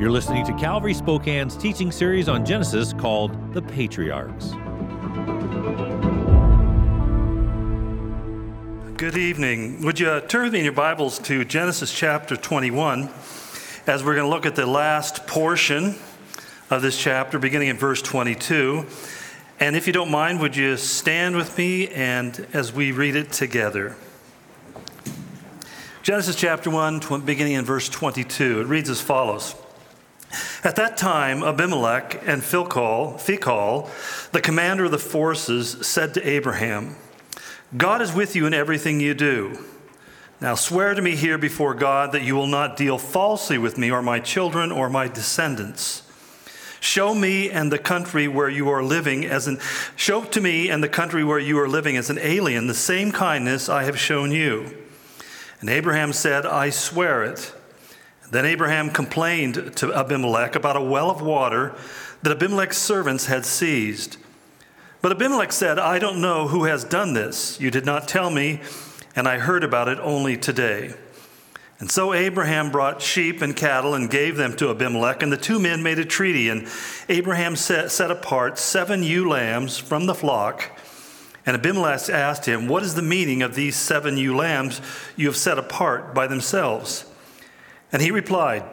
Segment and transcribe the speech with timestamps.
[0.00, 4.52] You're listening to Calvary Spokane's teaching series on Genesis called The Patriarchs.
[8.96, 9.82] Good evening.
[9.82, 13.10] Would you turn with me in your Bibles to Genesis chapter 21
[13.86, 15.96] as we're going to look at the last portion
[16.70, 18.86] of this chapter, beginning in verse 22.
[19.60, 23.32] And if you don't mind, would you stand with me and as we read it
[23.32, 23.96] together?
[26.02, 28.62] Genesis chapter 1, beginning in verse 22.
[28.62, 29.59] It reads as follows.
[30.62, 33.90] At that time, Abimelech and Phicol, Phicol,
[34.30, 36.96] the commander of the forces, said to Abraham,
[37.76, 39.58] God is with you in everything you do.
[40.40, 43.90] Now swear to me here before God that you will not deal falsely with me
[43.90, 46.02] or my children or my descendants.
[46.80, 49.58] Show me and the country where you are living as an
[49.96, 53.12] show to me and the country where you are living as an alien the same
[53.12, 54.74] kindness I have shown you.
[55.60, 57.54] And Abraham said, I swear it.
[58.30, 61.74] Then Abraham complained to Abimelech about a well of water
[62.22, 64.16] that Abimelech's servants had seized.
[65.02, 67.60] But Abimelech said, I don't know who has done this.
[67.60, 68.60] You did not tell me,
[69.16, 70.94] and I heard about it only today.
[71.80, 75.58] And so Abraham brought sheep and cattle and gave them to Abimelech, and the two
[75.58, 76.50] men made a treaty.
[76.50, 76.68] And
[77.08, 80.78] Abraham set, set apart seven ewe lambs from the flock.
[81.46, 84.82] And Abimelech asked him, What is the meaning of these seven ewe lambs
[85.16, 87.09] you have set apart by themselves?
[87.92, 88.64] And he replied,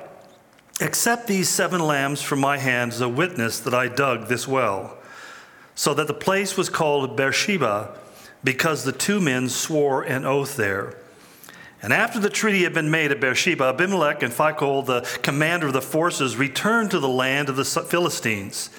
[0.79, 4.97] Accept these seven lambs from my hand as a witness that I dug this well.
[5.73, 7.95] So that the place was called Beersheba,
[8.43, 10.95] because the two men swore an oath there.
[11.81, 15.73] And after the treaty had been made at Beersheba, Abimelech and Phicol, the commander of
[15.73, 18.69] the forces, returned to the land of the Philistines.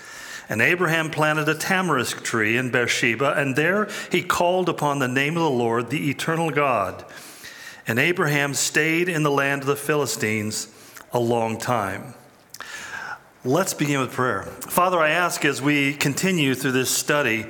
[0.48, 5.36] And Abraham planted a tamarisk tree in Beersheba, and there he called upon the name
[5.36, 7.04] of the Lord, the eternal God.
[7.88, 10.68] And Abraham stayed in the land of the Philistines
[11.10, 12.12] a long time.
[13.46, 14.42] Let's begin with prayer.
[14.42, 17.46] Father, I ask as we continue through this study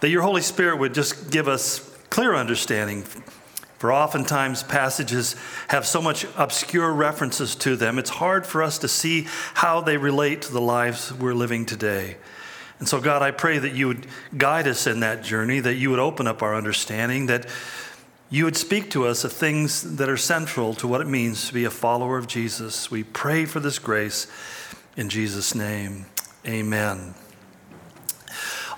[0.00, 3.04] that your Holy Spirit would just give us clear understanding.
[3.78, 5.36] For oftentimes passages
[5.68, 9.96] have so much obscure references to them, it's hard for us to see how they
[9.96, 12.16] relate to the lives we're living today.
[12.80, 15.90] And so, God, I pray that you would guide us in that journey, that you
[15.90, 17.46] would open up our understanding, that
[18.30, 21.54] you would speak to us of things that are central to what it means to
[21.54, 22.88] be a follower of Jesus.
[22.88, 24.28] We pray for this grace
[24.96, 26.06] in Jesus' name.
[26.46, 27.14] Amen.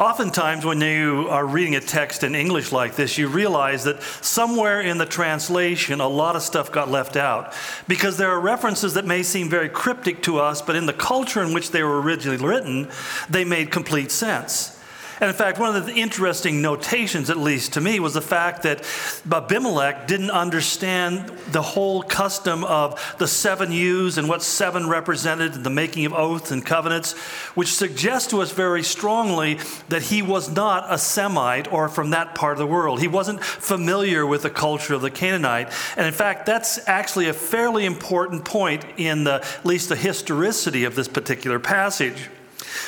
[0.00, 4.80] Oftentimes, when you are reading a text in English like this, you realize that somewhere
[4.80, 7.52] in the translation, a lot of stuff got left out.
[7.86, 11.42] Because there are references that may seem very cryptic to us, but in the culture
[11.42, 12.88] in which they were originally written,
[13.28, 14.81] they made complete sense.
[15.22, 18.64] And in fact, one of the interesting notations, at least to me, was the fact
[18.64, 18.84] that
[19.30, 25.62] Abimelech didn't understand the whole custom of the seven ewes and what seven represented, in
[25.62, 27.12] the making of oaths and covenants,
[27.54, 29.60] which suggests to us very strongly
[29.90, 33.00] that he was not a Semite or from that part of the world.
[33.00, 35.72] He wasn't familiar with the culture of the Canaanite.
[35.96, 40.82] And in fact, that's actually a fairly important point in the, at least the historicity
[40.82, 42.28] of this particular passage.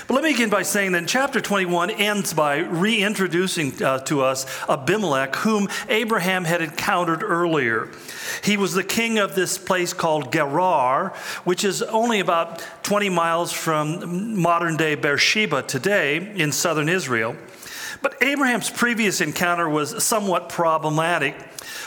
[0.07, 4.47] But let me begin by saying that chapter 21 ends by reintroducing uh, to us
[4.69, 7.89] Abimelech, whom Abraham had encountered earlier.
[8.43, 11.15] He was the king of this place called Gerar,
[11.45, 17.37] which is only about 20 miles from modern day Beersheba today in southern Israel.
[18.03, 21.35] But Abraham's previous encounter was somewhat problematic.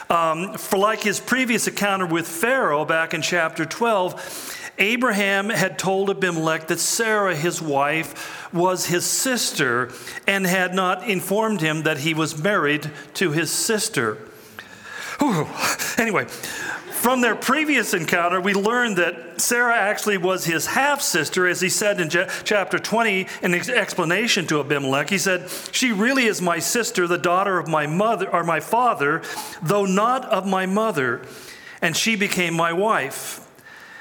[0.10, 6.10] Um, for like his previous encounter with Pharaoh back in chapter 12, Abraham had told
[6.10, 9.92] Abimelech that Sarah, his wife, was his sister
[10.28, 14.20] and had not informed him that he was married to his sister.
[15.98, 21.60] Anyway, from their previous encounter, we learned that Sarah actually was his half sister, as
[21.60, 22.10] he said in
[22.44, 25.10] chapter 20 in his explanation to Abimelech.
[25.10, 29.24] He said, She really is my sister, the daughter of my mother or my father,
[29.62, 31.24] though not of my mother,
[31.82, 33.47] and she became my wife.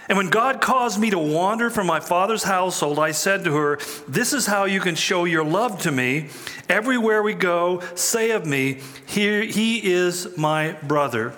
[0.09, 3.79] And when God caused me to wander from my father's household, I said to her,
[4.07, 6.29] This is how you can show your love to me.
[6.69, 11.35] Everywhere we go, say of me, Here he is my brother.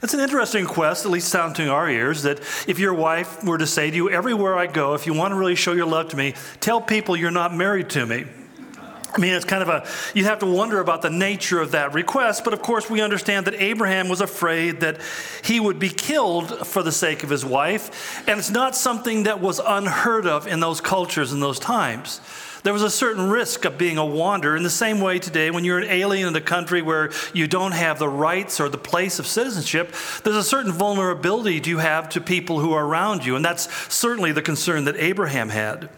[0.00, 3.58] That's an interesting quest, at least sound to our ears, that if your wife were
[3.58, 6.08] to say to you, Everywhere I go, if you want to really show your love
[6.10, 8.24] to me, tell people you're not married to me.
[9.16, 11.94] I mean, it's kind of a, you have to wonder about the nature of that
[11.94, 15.00] request, but of course, we understand that Abraham was afraid that
[15.42, 19.40] he would be killed for the sake of his wife, and it's not something that
[19.40, 22.20] was unheard of in those cultures in those times.
[22.62, 25.64] There was a certain risk of being a wanderer in the same way today when
[25.64, 29.18] you're an alien in a country where you don't have the rights or the place
[29.18, 33.44] of citizenship, there's a certain vulnerability you have to people who are around you, and
[33.44, 35.88] that's certainly the concern that Abraham had.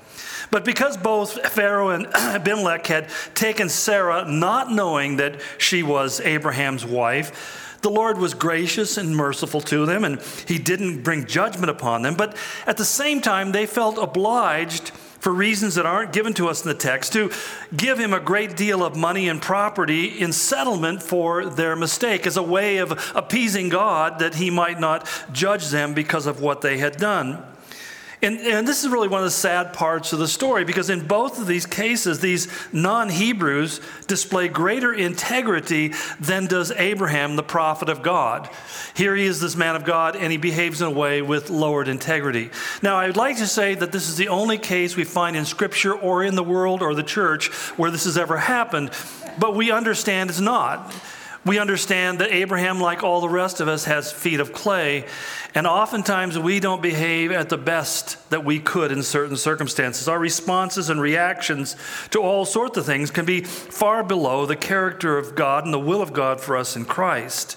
[0.51, 6.85] But because both Pharaoh and Abimelech had taken Sarah, not knowing that she was Abraham's
[6.85, 12.03] wife, the Lord was gracious and merciful to them, and he didn't bring judgment upon
[12.03, 12.17] them.
[12.17, 12.37] But
[12.67, 14.91] at the same time, they felt obliged,
[15.21, 17.31] for reasons that aren't given to us in the text, to
[17.77, 22.37] give him a great deal of money and property in settlement for their mistake as
[22.37, 26.79] a way of appeasing God that he might not judge them because of what they
[26.79, 27.45] had done.
[28.21, 31.07] And, and, this is really one of the sad parts of the story because in
[31.07, 37.89] both of these cases, these non Hebrews display greater integrity than does Abraham, the prophet
[37.89, 38.51] of God.
[38.95, 41.87] Here he is, this man of God, and he behaves in a way with lowered
[41.87, 42.51] integrity.
[42.83, 45.45] Now, I would like to say that this is the only case we find in
[45.45, 48.91] Scripture or in the world or the church where this has ever happened,
[49.39, 50.93] but we understand it's not.
[51.49, 55.07] We understand that Abraham, like all the rest of us, has feet of clay,
[55.55, 60.09] and oftentimes we don't behave at the best that we could in certain circumstances.
[60.09, 61.75] Our responses and reactions
[62.11, 65.79] to all sorts of things can be far below the character of God and the
[65.79, 67.57] will of God for us in Christ.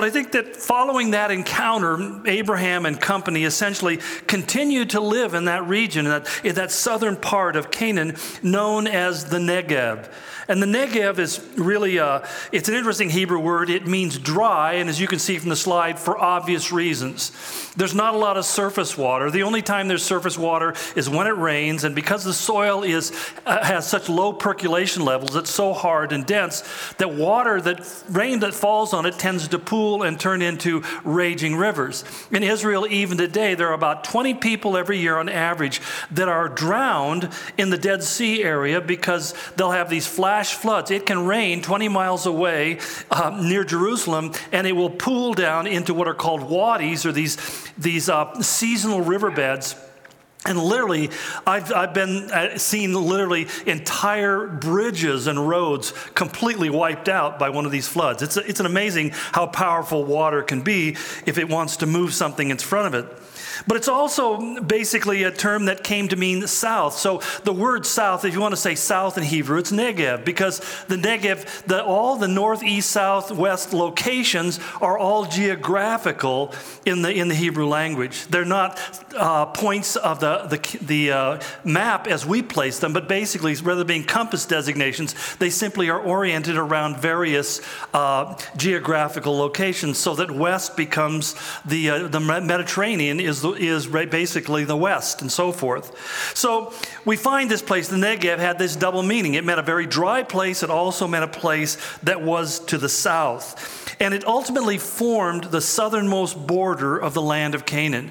[0.00, 5.44] But I think that following that encounter, Abraham and company essentially continued to live in
[5.44, 10.10] that region, in that, in that southern part of Canaan known as the Negev.
[10.48, 13.68] And the Negev is really, a, uh, it's an interesting Hebrew word.
[13.68, 17.30] It means dry, and as you can see from the slide, for obvious reasons.
[17.76, 19.30] There's not a lot of surface water.
[19.30, 23.12] The only time there's surface water is when it rains, and because the soil is,
[23.44, 26.64] uh, has such low percolation levels, it's so hard and dense
[26.96, 31.56] that water, that rain that falls on it, tends to pool and turn into raging
[31.56, 32.04] rivers.
[32.30, 35.80] In Israel, even today, there are about 20 people every year on average
[36.12, 37.28] that are drowned
[37.58, 40.90] in the Dead Sea area because they'll have these flash floods.
[40.90, 42.78] It can rain 20 miles away
[43.10, 47.36] uh, near Jerusalem, and it will pool down into what are called wadis, or these,
[47.76, 49.74] these uh, seasonal riverbeds.
[50.46, 51.10] And literally,
[51.46, 57.66] I've, I've been uh, seen literally entire bridges and roads completely wiped out by one
[57.66, 58.22] of these floods.
[58.22, 60.96] It's, a, it's an amazing how powerful water can be
[61.26, 63.19] if it wants to move something in front of it.
[63.66, 66.94] But it's also basically a term that came to mean south.
[66.94, 70.60] So the word south, if you want to say south in Hebrew, it's Negev, because
[70.88, 76.54] the Negev, the, all the northeast, southwest locations are all geographical
[76.84, 78.26] in the, in the Hebrew language.
[78.26, 78.80] They're not
[79.16, 83.80] uh, points of the, the, the uh, map as we place them, but basically, rather
[83.80, 87.60] than being compass designations, they simply are oriented around various
[87.94, 91.34] uh, geographical locations so that west becomes
[91.64, 96.36] the, uh, the Mediterranean is the is basically the west and so forth.
[96.36, 96.72] So
[97.04, 99.34] we find this place, the Negev, had this double meaning.
[99.34, 102.88] It meant a very dry place, it also meant a place that was to the
[102.88, 103.96] south.
[104.00, 108.10] And it ultimately formed the southernmost border of the land of Canaan.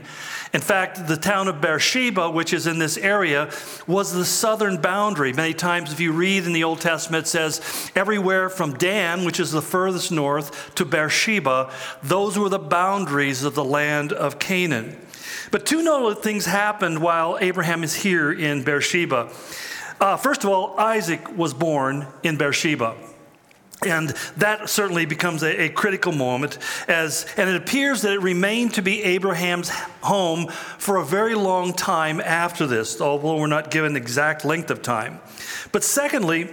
[0.52, 3.52] In fact, the town of Beersheba, which is in this area,
[3.86, 5.32] was the southern boundary.
[5.32, 9.40] Many times, if you read in the Old Testament, it says everywhere from Dan, which
[9.40, 11.72] is the furthest north, to Beersheba,
[12.02, 14.98] those were the boundaries of the land of Canaan.
[15.52, 19.30] But two notable things happened while Abraham is here in Beersheba.
[20.00, 22.96] Uh, first of all, Isaac was born in Beersheba.
[23.86, 26.58] And that certainly becomes a, a, critical moment
[26.90, 29.70] as and it appears that it remained to be Abraham's
[30.02, 34.70] home for a very long time after this, although we're not given the exact length
[34.70, 35.22] of time.
[35.72, 36.50] But secondly,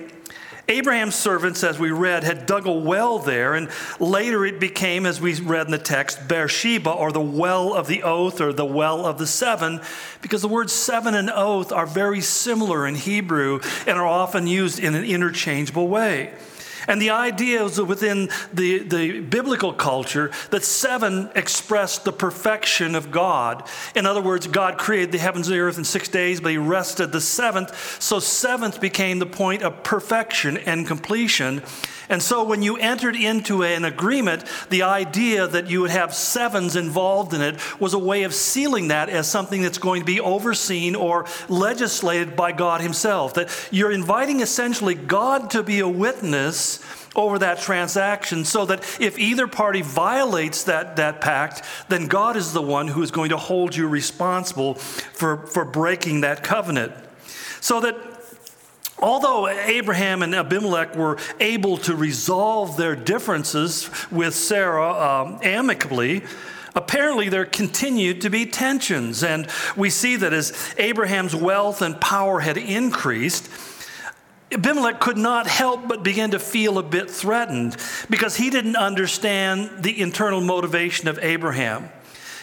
[0.68, 3.68] Abraham's servants, as we read, had dug a well there, and
[4.00, 8.02] later it became, as we read in the text, Beersheba, or the well of the
[8.02, 9.80] oath, or the well of the seven,
[10.23, 14.80] because the words seven and oath are very similar in Hebrew and are often used
[14.80, 16.32] in an interchangeable way.
[16.88, 23.11] And the idea is within the, the biblical culture that seven expressed the perfection of
[23.11, 23.69] God.
[23.95, 26.59] In other words, God created the heavens and the earth in six days, but he
[26.59, 28.00] rested the seventh.
[28.02, 31.62] So seventh became the point of perfection and completion.
[32.09, 36.77] And so when you entered into an agreement, the idea that you would have sevens
[36.77, 40.21] involved in it was a way of sealing that as something that's going to be
[40.21, 43.35] overseen or legislated by God Himself.
[43.35, 46.81] That you're inviting essentially God to be a witness
[47.17, 52.53] over that transaction so that if either party violates that, that pact, then God is
[52.53, 56.93] the one who is going to hold you responsible for, for breaking that covenant.
[57.61, 57.97] So that
[58.99, 66.23] although Abraham and Abimelech were able to resolve their differences with Sarah um, amicably,
[66.75, 69.23] apparently there continued to be tensions.
[69.25, 73.49] And we see that as Abraham's wealth and power had increased,
[74.53, 77.76] Abimelech could not help but begin to feel a bit threatened
[78.09, 81.91] because he didn't understand the internal motivation of Abraham.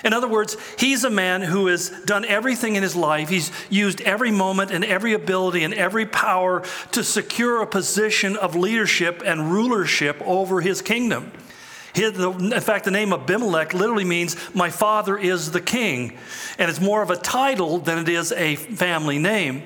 [0.03, 3.29] In other words, he's a man who has done everything in his life.
[3.29, 8.55] He's used every moment and every ability and every power to secure a position of
[8.55, 11.31] leadership and rulership over his kingdom.
[11.95, 16.17] In fact, the name Abimelech literally means my father is the king,
[16.57, 19.62] and it's more of a title than it is a family name.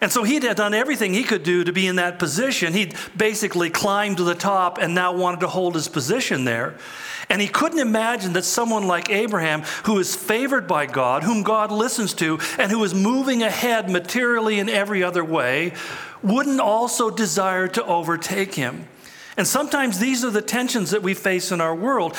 [0.00, 2.72] And so he had done everything he could do to be in that position.
[2.72, 6.76] He'd basically climbed to the top and now wanted to hold his position there.
[7.30, 11.70] And he couldn't imagine that someone like Abraham, who is favored by God, whom God
[11.70, 15.72] listens to, and who is moving ahead materially in every other way,
[16.22, 18.88] wouldn't also desire to overtake him.
[19.36, 22.16] And sometimes these are the tensions that we face in our world.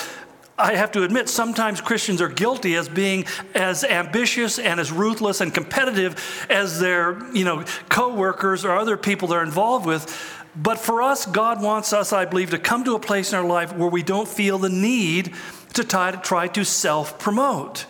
[0.58, 3.26] I have to admit, sometimes Christians are guilty as being
[3.56, 9.28] as ambitious and as ruthless and competitive as their, you know, coworkers or other people
[9.28, 10.41] they're involved with.
[10.56, 13.46] But for us, God wants us, I believe, to come to a place in our
[13.46, 15.34] life where we don't feel the need
[15.74, 17.86] to try to, self promote.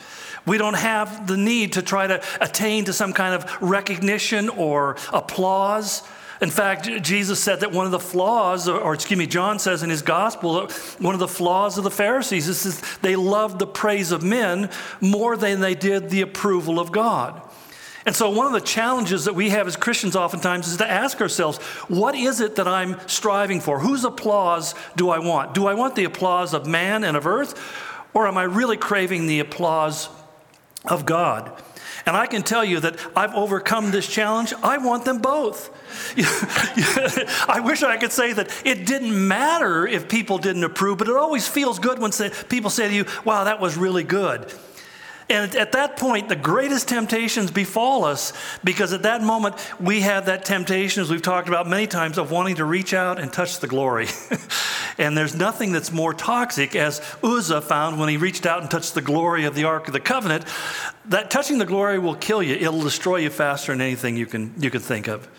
[0.46, 4.98] We don't have the need to try to attain to some kind of recognition or
[5.14, 6.04] applause.
[6.42, 9.92] In fact, Jesus said that one of the flaws, or excuse me, John says in
[9.92, 14.24] his gospel, one of the flaws of the Pharisees is they loved the praise of
[14.24, 17.42] men more than they did the approval of God.
[18.06, 21.22] And so, one of the challenges that we have as Christians oftentimes is to ask
[21.22, 23.80] ourselves, what is it that I'm striving for?
[23.80, 25.54] Whose applause do I want?
[25.54, 27.62] Do I want the applause of man and of earth,
[28.14, 30.10] or am I really craving the applause
[30.86, 31.62] of God?
[32.06, 34.54] And I can tell you that I've overcome this challenge.
[34.64, 35.70] I want them both.
[37.48, 41.16] I wish I could say that it didn't matter if people didn't approve, but it
[41.16, 42.12] always feels good when
[42.50, 44.52] people say to you, wow, that was really good.
[45.32, 48.34] And at that point, the greatest temptations befall us
[48.66, 52.32] because at that moment, we have that temptation, as we've talked about many times, of
[52.32, 54.10] wanting to reach out and touch the glory.
[54.98, 58.94] and there's nothing that's more toxic, as Uzzah found when he reached out and touched
[58.94, 60.44] the glory of the Ark of the Covenant,
[61.06, 62.56] that touching the glory will kill you.
[62.56, 65.30] It'll destroy you faster than anything you can, you can think of.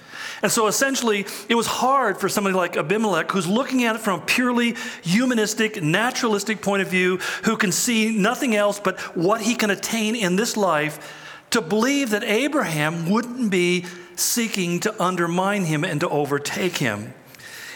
[0.43, 4.21] And so essentially, it was hard for somebody like Abimelech, who's looking at it from
[4.21, 9.55] a purely humanistic, naturalistic point of view, who can see nothing else but what he
[9.55, 11.19] can attain in this life,
[11.51, 13.85] to believe that Abraham wouldn't be
[14.17, 17.15] seeking to undermine him and to overtake him.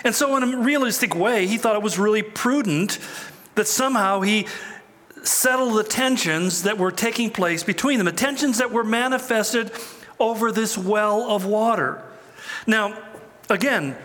[0.03, 2.99] And so, in a realistic way, he thought it was really prudent
[3.55, 4.47] that somehow he
[5.23, 9.71] settle the tensions that were taking place between them, the tensions that were manifested
[10.19, 12.03] over this well of water.
[12.67, 13.03] Now,
[13.49, 13.97] again,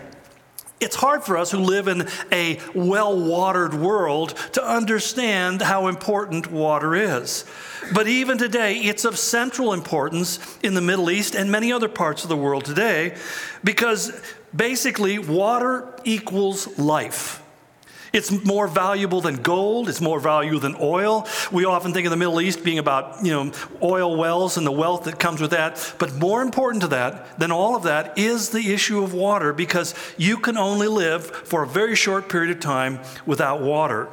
[0.82, 6.50] it's hard for us who live in a well watered world to understand how important
[6.50, 7.44] water is.
[7.94, 12.24] But even today, it's of central importance in the Middle East and many other parts
[12.24, 13.16] of the world today
[13.62, 14.20] because
[14.54, 17.41] basically water equals life.
[18.12, 19.88] It's more valuable than gold.
[19.88, 21.26] It's more valuable than oil.
[21.50, 23.52] We often think of the Middle East being about, you know,
[23.82, 25.94] oil wells and the wealth that comes with that.
[25.98, 29.94] But more important to that than all of that is the issue of water because
[30.18, 34.08] you can only live for a very short period of time without water.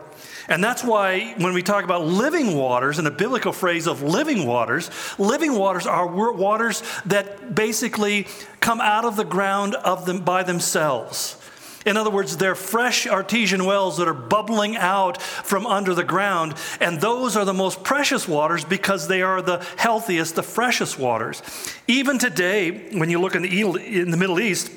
[0.48, 4.48] And that's why when we talk about living waters, and a biblical phrase of living
[4.48, 4.90] waters,
[5.20, 8.28] living waters are waters that basically
[8.60, 11.39] come out of the ground of them by themselves.
[11.86, 16.56] In other words, they're fresh artesian wells that are bubbling out from under the ground.
[16.80, 21.42] And those are the most precious waters because they are the healthiest, the freshest waters.
[21.88, 23.62] Even today, when you look in the,
[24.02, 24.72] in the Middle East,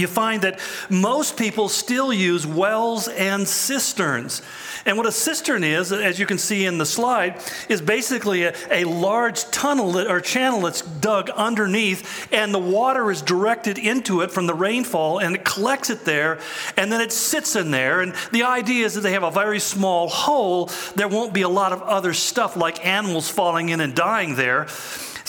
[0.00, 4.42] you find that most people still use wells and cisterns.
[4.86, 8.54] And what a cistern is, as you can see in the slide, is basically a,
[8.70, 14.22] a large tunnel that, or channel that's dug underneath, and the water is directed into
[14.22, 16.38] it from the rainfall, and it collects it there,
[16.76, 18.00] and then it sits in there.
[18.00, 20.70] And the idea is that they have a very small hole.
[20.96, 24.66] There won't be a lot of other stuff like animals falling in and dying there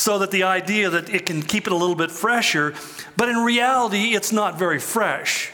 [0.02, 2.74] so that the idea that it can keep it a little bit fresher,
[3.16, 5.52] but in reality, it's not very fresh.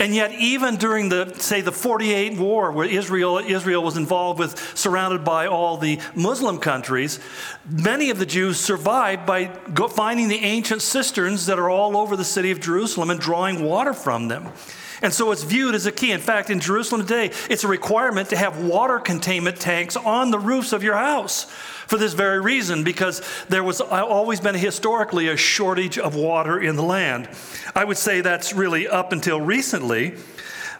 [0.00, 4.76] And yet, even during the, say, the 48 war, where Israel, Israel was involved with,
[4.76, 7.20] surrounded by all the Muslim countries,
[7.70, 12.16] many of the Jews survived by go, finding the ancient cisterns that are all over
[12.16, 14.48] the city of Jerusalem and drawing water from them.
[15.02, 16.10] And so it's viewed as a key.
[16.10, 20.38] In fact, in Jerusalem today, it's a requirement to have water containment tanks on the
[20.40, 21.46] roofs of your house
[21.86, 26.76] for this very reason, because there was always been historically a shortage of water in
[26.76, 27.28] the land.
[27.74, 30.14] I would say that's really up until recently.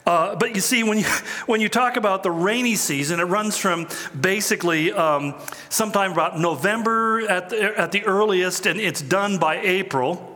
[0.07, 1.05] Uh, but you see, when you,
[1.47, 5.35] when you talk about the rainy season, it runs from basically um,
[5.69, 10.34] sometime about November at the, at the earliest, and it's done by April.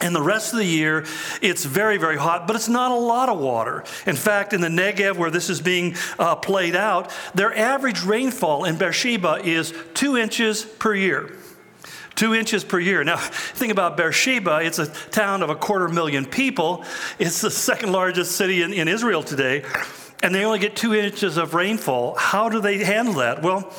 [0.00, 1.06] And the rest of the year,
[1.40, 3.82] it's very, very hot, but it's not a lot of water.
[4.04, 8.64] In fact, in the Negev, where this is being uh, played out, their average rainfall
[8.64, 11.32] in Beersheba is two inches per year.
[12.14, 13.04] Two inches per year.
[13.04, 14.60] Now, think about Beersheba.
[14.62, 16.84] It's a town of a quarter million people.
[17.18, 19.64] It's the second largest city in, in Israel today
[20.26, 22.16] and they only get two inches of rainfall.
[22.16, 23.42] How do they handle that?
[23.42, 23.72] Well,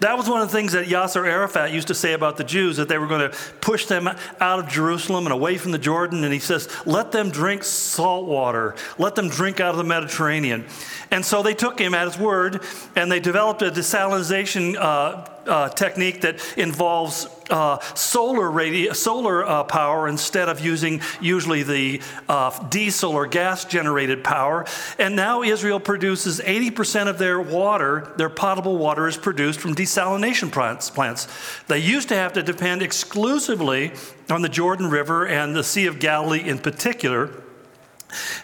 [0.00, 2.76] that was one of the things that Yasser Arafat used to say about the Jews
[2.76, 6.22] that they were going to push them out of Jerusalem and away from the Jordan.
[6.22, 10.66] And he says, let them drink salt water, let them drink out of the Mediterranean.
[11.10, 12.62] And so they took him at his word
[12.94, 19.64] and they developed a desalination uh, uh, technique that involves uh, solar, radi- solar uh,
[19.64, 24.64] power instead of using usually the uh, diesel or gas generated power.
[24.98, 30.50] And now Israel produces 80% of their water, their potable water, is produced from desalination
[30.50, 31.28] plants.
[31.66, 33.92] They used to have to depend exclusively
[34.30, 37.30] on the Jordan River and the Sea of Galilee in particular.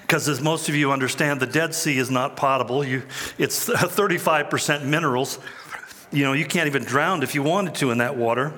[0.02, 2.84] Because, as most of you understand, the Dead Sea is not potable.
[2.84, 3.02] You,
[3.38, 5.38] it's 35% minerals.
[6.12, 8.52] You know, you can't even drown if you wanted to in that water.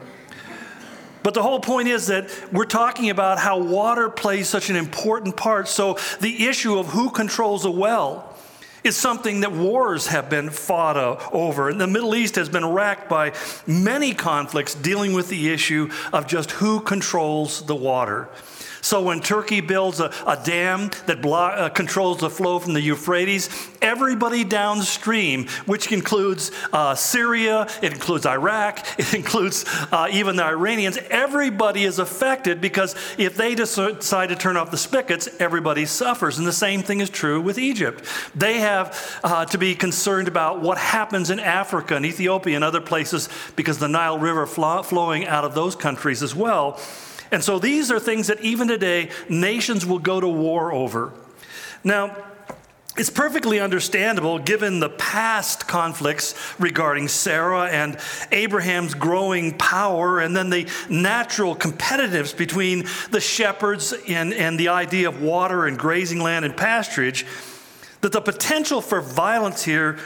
[1.22, 5.36] But the whole point is that we're talking about how water plays such an important
[5.36, 5.68] part.
[5.68, 8.36] So the issue of who controls a well
[8.82, 11.68] is something that wars have been fought uh, over.
[11.68, 13.32] And the Middle East has been racked by
[13.66, 18.28] many conflicts dealing with the issue of just who controls the water.
[18.82, 23.48] So when Turkey builds a, a dam that uh, controls the flow from the Euphrates,
[23.80, 30.98] everybody downstream, which includes uh, Syria, it includes Iraq, it includes uh, even the Iranians,
[31.10, 36.38] everybody is affected because if they decide to turn off the spigots, everybody suffers.
[36.38, 38.04] And the same thing is true with Egypt.
[38.34, 42.80] They have uh, to be concerned about what happens in Africa and Ethiopia and other
[42.80, 46.80] places because the Nile River fl- flowing out of those countries as well.
[47.32, 51.12] And so these are things that even today nations will go to war over.
[51.82, 52.14] Now,
[52.94, 57.98] it's perfectly understandable given the past conflicts regarding Sarah and
[58.30, 65.08] Abraham's growing power, and then the natural competitiveness between the shepherds and, and the idea
[65.08, 67.24] of water and grazing land and pasturage,
[68.02, 69.98] that the potential for violence here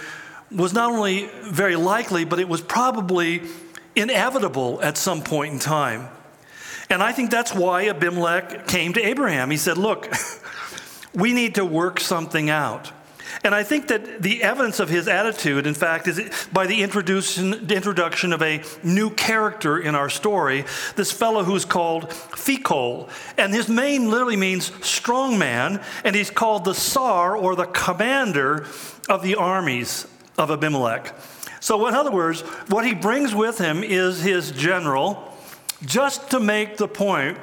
[0.53, 3.43] was not only very likely, but it was probably
[3.97, 6.09] inevitable at some point in time.
[6.89, 9.51] And I think that's why Abimelech came to Abraham.
[9.51, 10.13] He said, Look,
[11.15, 12.93] we need to work something out.
[13.43, 18.33] And I think that the evidence of his attitude, in fact, is by the introduction
[18.33, 20.65] of a new character in our story,
[20.97, 23.11] this fellow who's called Phicol.
[23.37, 28.67] And his name literally means strong man, and he's called the Sar, or the commander
[29.09, 30.07] of the armies
[30.39, 31.15] of Abimelech.
[31.61, 35.36] So, in other words, what he brings with him is his general,
[35.87, 37.39] just to make the point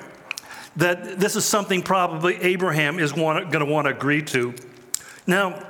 [0.76, 4.54] that this is something probably Abraham is going to want to agree to.
[5.26, 5.66] Now,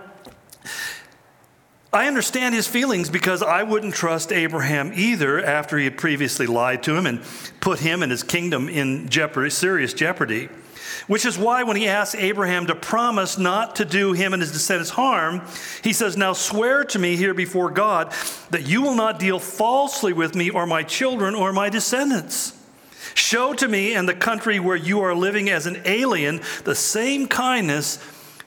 [1.92, 6.82] I understand his feelings because I wouldn't trust Abraham either after he had previously lied
[6.84, 7.22] to him and
[7.60, 10.50] put him and his kingdom in jeopardy, serious jeopardy.
[11.08, 14.52] Which is why, when he asks Abraham to promise not to do him and his
[14.52, 15.42] descendants harm,
[15.84, 18.14] he says, Now swear to me here before God
[18.52, 22.54] that you will not deal falsely with me or my children or my descendants.
[23.16, 27.28] Show to me and the country where you are living as an alien the same
[27.28, 28.00] kindness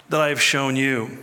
[0.08, 1.18] that I have shown you.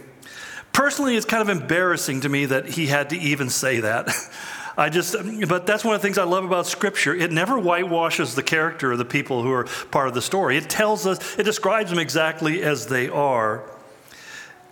[0.71, 4.09] Personally, it's kind of embarrassing to me that he had to even say that.
[4.77, 5.15] I just,
[5.47, 7.13] but that's one of the things I love about Scripture.
[7.13, 10.57] It never whitewashes the character of the people who are part of the story.
[10.57, 13.69] It tells us, it describes them exactly as they are.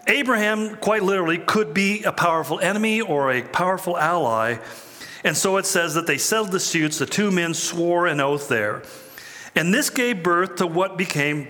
[0.08, 4.58] Abraham, quite literally, could be a powerful enemy or a powerful ally.
[5.24, 6.98] And so it says that they settled disputes.
[6.98, 8.84] The two men swore an oath there.
[9.56, 11.48] And this gave birth to what became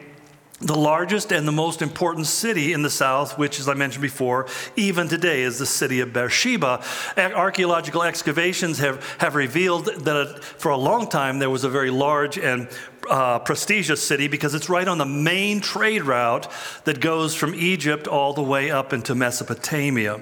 [0.62, 4.47] the largest and the most important city in the south, which, as I mentioned before,
[4.75, 6.84] even today is the city of Beersheba.
[7.17, 12.38] Archaeological excavations have, have revealed that for a long time there was a very large
[12.38, 12.69] and
[13.10, 16.47] uh, prestigious city because it's right on the main trade route
[16.86, 20.19] that goes from Egypt all the way up into Mesopotamia.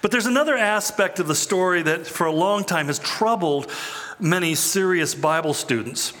[0.00, 3.70] But there's another aspect of the story that for a long time has troubled
[4.18, 6.12] many serious Bible students.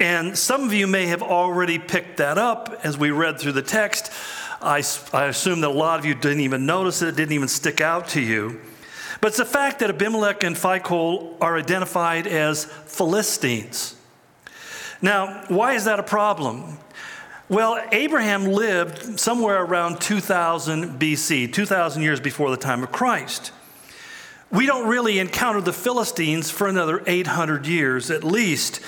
[0.00, 3.62] And some of you may have already picked that up as we read through the
[3.62, 4.12] text.
[4.60, 4.82] I,
[5.12, 7.80] I assume that a lot of you didn't even notice it, it didn't even stick
[7.80, 8.60] out to you.
[9.20, 13.94] But it's the fact that Abimelech and Phicol are identified as Philistines.
[15.00, 16.78] Now, why is that a problem?
[17.50, 23.52] Well, Abraham lived somewhere around 2000 BC, 2,000 years before the time of Christ.
[24.50, 28.78] We don't really encounter the Philistines for another 800 years at least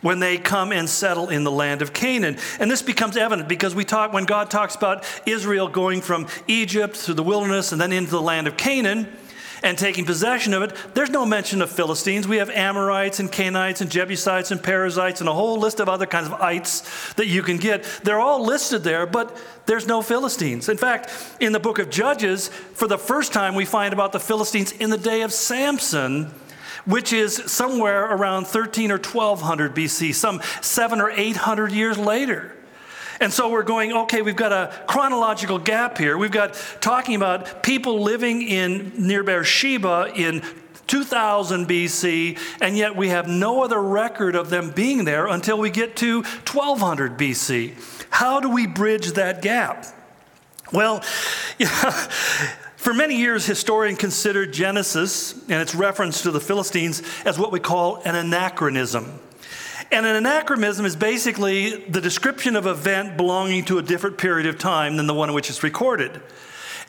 [0.00, 2.38] when they come and settle in the land of Canaan.
[2.58, 6.96] And this becomes evident because we talk when God talks about Israel going from Egypt
[6.96, 9.06] through the wilderness and then into the land of Canaan
[9.62, 12.28] and taking possession of it, there's no mention of Philistines.
[12.28, 16.06] We have Amorites and Canaanites and Jebusites and Perizzites and a whole list of other
[16.06, 17.84] kinds of ites that you can get.
[18.04, 20.68] They're all listed there, but there's no Philistines.
[20.68, 24.20] In fact, in the book of Judges, for the first time, we find about the
[24.20, 26.32] Philistines in the day of Samson
[26.84, 32.56] which is somewhere around 13 or 1200 BC, some seven or 800 years later.
[33.20, 36.16] And so we're going, okay, we've got a chronological gap here.
[36.16, 40.42] We've got talking about people living in near Beersheba in
[40.86, 45.70] 2000 BC, and yet we have no other record of them being there until we
[45.70, 47.74] get to 1200 BC.
[48.10, 49.84] How do we bridge that gap?
[50.72, 51.02] Well,
[51.58, 51.68] yeah,
[52.76, 57.60] for many years, historians considered Genesis and its reference to the Philistines as what we
[57.60, 59.20] call an anachronism.
[59.90, 64.46] And an anachronism is basically the description of an event belonging to a different period
[64.46, 66.20] of time than the one in which it's recorded.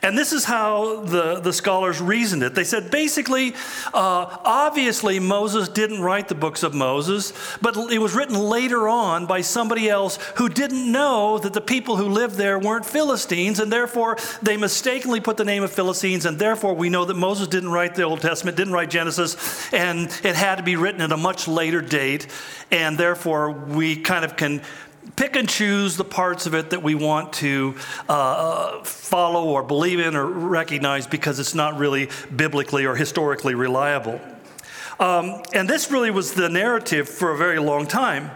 [0.02, 2.54] And this is how the, the scholars reasoned it.
[2.54, 3.54] They said basically,
[3.92, 9.26] uh, obviously, Moses didn't write the books of Moses, but it was written later on
[9.26, 13.70] by somebody else who didn't know that the people who lived there weren't Philistines, and
[13.70, 17.70] therefore they mistakenly put the name of Philistines, and therefore we know that Moses didn't
[17.70, 19.36] write the Old Testament, didn't write Genesis,
[19.72, 22.26] and it had to be written at a much later date,
[22.70, 24.62] and therefore we kind of can
[25.16, 27.74] pick and choose the parts of it that we want to
[28.08, 34.20] uh, follow or believe in or recognize because it's not really biblically or historically reliable.
[34.98, 38.30] Um, and this really was the narrative for a very long time.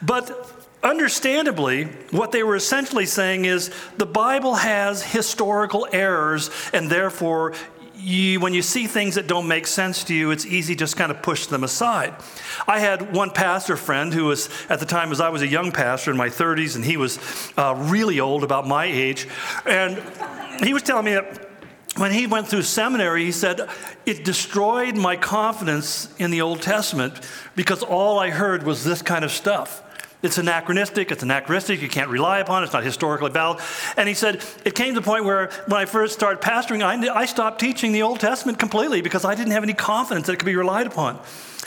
[0.00, 7.54] But understandably, what they were essentially saying is the Bible has historical errors, and therefore
[7.98, 11.10] you, when you see things that don't make sense to you, it's easy just kind
[11.10, 12.14] of push them aside.
[12.66, 15.72] I had one pastor friend who was, at the time, as I was a young
[15.72, 17.18] pastor in my 30s, and he was
[17.56, 19.26] uh, really old, about my age.
[19.66, 20.02] And
[20.62, 21.48] he was telling me that
[21.96, 23.68] when he went through seminary, he said,
[24.06, 27.20] It destroyed my confidence in the Old Testament
[27.56, 29.82] because all I heard was this kind of stuff.
[30.20, 33.60] It's anachronistic, it's anachronistic, you can't rely upon it, it's not historically valid.
[33.96, 37.14] And he said, it came to the point where when I first started pastoring, I,
[37.14, 40.36] I stopped teaching the Old Testament completely because I didn't have any confidence that it
[40.40, 41.20] could be relied upon.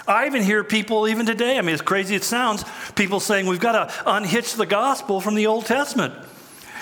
[0.06, 3.46] I even hear people, even today, I mean, as crazy as it sounds, people saying
[3.46, 6.14] we've got to unhitch the gospel from the Old Testament,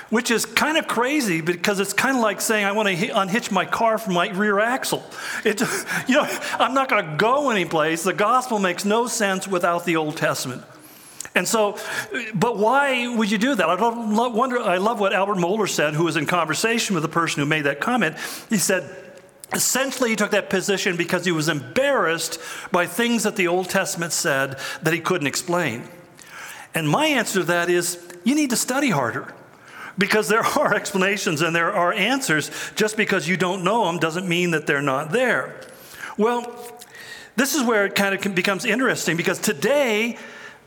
[0.09, 3.51] which is kind of crazy because it's kind of like saying I want to unhitch
[3.51, 5.03] my car from my rear axle.
[5.45, 5.61] It,
[6.07, 8.01] you know, I'm not going to go anyplace.
[8.01, 10.63] The gospel makes no sense without the Old Testament.
[11.35, 11.77] And so,
[12.33, 13.69] but why would you do that?
[13.69, 17.41] I wonder, I love what Albert Mohler said, who was in conversation with the person
[17.41, 18.15] who made that comment.
[18.49, 18.89] He said,
[19.53, 22.39] essentially, he took that position because he was embarrassed
[22.71, 25.87] by things that the Old Testament said that he couldn't explain.
[26.73, 29.33] And my answer to that is, you need to study harder.
[29.97, 32.49] Because there are explanations and there are answers.
[32.75, 35.61] Just because you don't know them doesn't mean that they're not there.
[36.17, 36.75] Well,
[37.35, 40.17] this is where it kind of becomes interesting because today,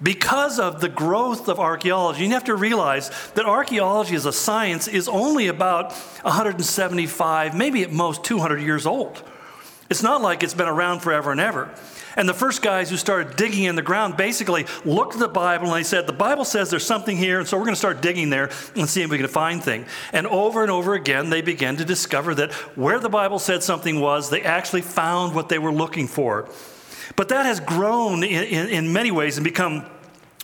[0.03, 2.25] because of the growth of archaeology.
[2.25, 7.93] You have to realize that archaeology as a science is only about 175, maybe at
[7.93, 9.23] most 200 years old.
[9.91, 11.71] It's not like it's been around forever and ever.
[12.17, 15.67] And the first guys who started digging in the ground basically looked at the Bible
[15.67, 18.03] and they said, The Bible says there's something here, and so we're going to start
[18.03, 19.87] digging there and see if we can find thing.
[20.13, 24.01] And over and over again, they began to discover that where the Bible said something
[24.01, 26.49] was, they actually found what they were looking for.
[27.17, 29.85] But that has grown in, in, in many ways and become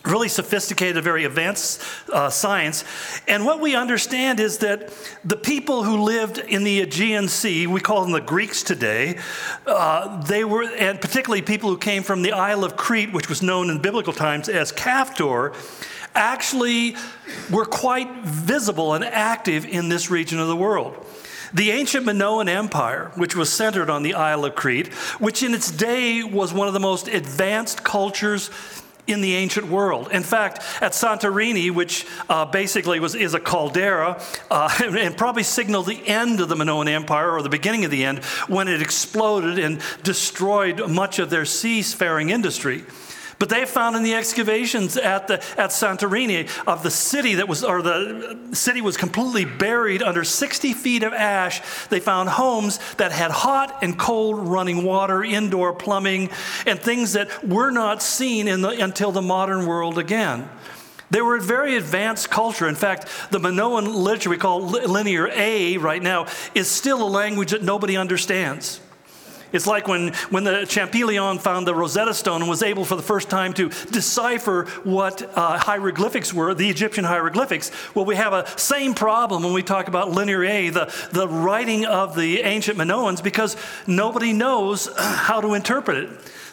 [0.05, 2.85] really sophisticated, very advanced uh, science.
[3.27, 4.93] And what we understand is that
[5.25, 9.19] the people who lived in the Aegean Sea, we call them the Greeks today,
[9.67, 13.41] uh, they were, and particularly people who came from the Isle of Crete, which was
[13.41, 15.53] known in biblical times as Caphtor,
[16.15, 16.95] actually
[17.51, 21.05] were quite visible and active in this region of the world.
[21.53, 25.71] The ancient Minoan Empire, which was centered on the Isle of Crete, which in its
[25.71, 28.49] day was one of the most advanced cultures
[29.07, 30.11] in the ancient world.
[30.11, 35.87] In fact, at Santorini, which uh, basically was, is a caldera, uh, and probably signaled
[35.87, 39.57] the end of the Minoan Empire or the beginning of the end when it exploded
[39.57, 42.83] and destroyed much of their seafaring industry.
[43.39, 47.63] But they found in the excavations at, the, at Santorini of the city that was,
[47.63, 51.61] or the city was completely buried under 60 feet of ash.
[51.87, 56.31] They found homes that had hot and cold running water, indoor plumbing,
[56.67, 60.49] and things that were not seen in the, until the modern world again.
[61.09, 62.67] They were a very advanced culture.
[62.67, 67.51] In fact, the Minoan literature we call Linear A right now is still a language
[67.51, 68.81] that nobody understands.
[69.51, 73.01] It's like when, when the Champollion found the Rosetta Stone and was able for the
[73.01, 77.71] first time to decipher what uh, hieroglyphics were, the Egyptian hieroglyphics.
[77.95, 81.85] Well, we have a same problem when we talk about Linear A, the, the writing
[81.85, 83.55] of the ancient Minoans, because
[83.87, 86.09] nobody knows how to interpret it.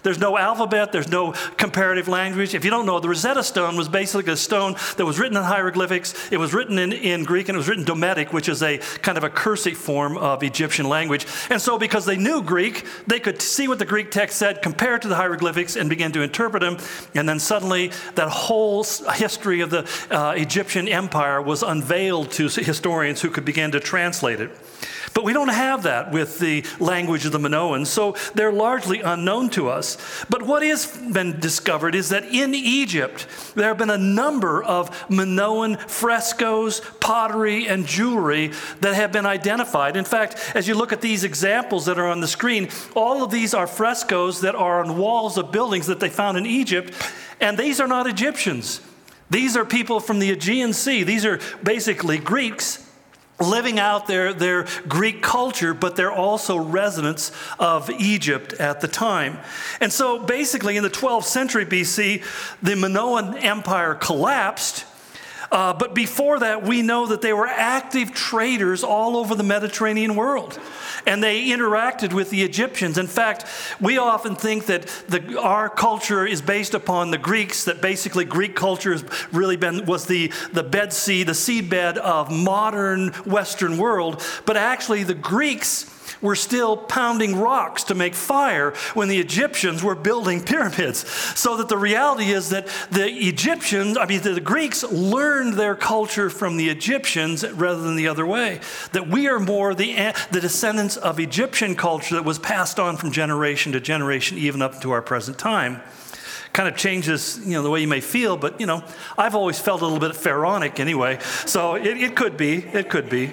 [0.06, 2.54] There's no alphabet, there's no comparative language.
[2.54, 5.42] If you don't know, the Rosetta Stone was basically a stone that was written in
[5.42, 6.30] hieroglyphics.
[6.30, 9.18] It was written in, in Greek and it was written Demotic, which is a kind
[9.18, 11.26] of a cursive form of Egyptian language.
[11.50, 14.94] And so, because they knew Greek, they could see what the Greek text said, compare
[14.94, 16.78] it to the hieroglyphics, and begin to interpret them.
[17.16, 23.22] And then suddenly, that whole history of the uh, Egyptian empire was unveiled to historians
[23.22, 24.52] who could begin to translate it.
[25.16, 29.48] But we don't have that with the language of the Minoans, so they're largely unknown
[29.52, 29.96] to us.
[30.28, 34.90] But what has been discovered is that in Egypt, there have been a number of
[35.08, 38.52] Minoan frescoes, pottery, and jewelry
[38.82, 39.96] that have been identified.
[39.96, 43.30] In fact, as you look at these examples that are on the screen, all of
[43.30, 46.92] these are frescoes that are on walls of buildings that they found in Egypt,
[47.40, 48.82] and these are not Egyptians.
[49.30, 51.04] These are people from the Aegean Sea.
[51.04, 52.85] These are basically Greeks
[53.40, 59.38] living out their, their Greek culture, but they're also residents of Egypt at the time.
[59.80, 62.22] And so basically, in the 12th century BC,
[62.62, 64.84] the Minoan Empire collapsed.
[65.50, 70.16] Uh, but before that, we know that they were active traders all over the Mediterranean
[70.16, 70.58] world.
[71.06, 72.98] And they interacted with the Egyptians.
[72.98, 73.44] In fact,
[73.80, 78.56] we often think that the, our culture is based upon the Greeks, that basically Greek
[78.56, 84.22] culture has really been, was the, the bed sea, the seedbed of modern Western world.
[84.46, 85.84] But actually, the Greeks
[86.20, 91.08] were still pounding rocks to make fire when the Egyptians were building pyramids.
[91.38, 96.30] So that the reality is that the Egyptians, I mean, the Greeks learned their culture
[96.30, 98.60] from the Egyptians rather than the other way.
[98.92, 103.12] That we are more the, the descendants of Egyptian culture that was passed on from
[103.12, 105.82] generation to generation, even up to our present time
[106.52, 108.82] kind of changes you know the way you may feel but you know
[109.18, 113.10] i've always felt a little bit pharaonic anyway so it, it could be it could
[113.10, 113.30] be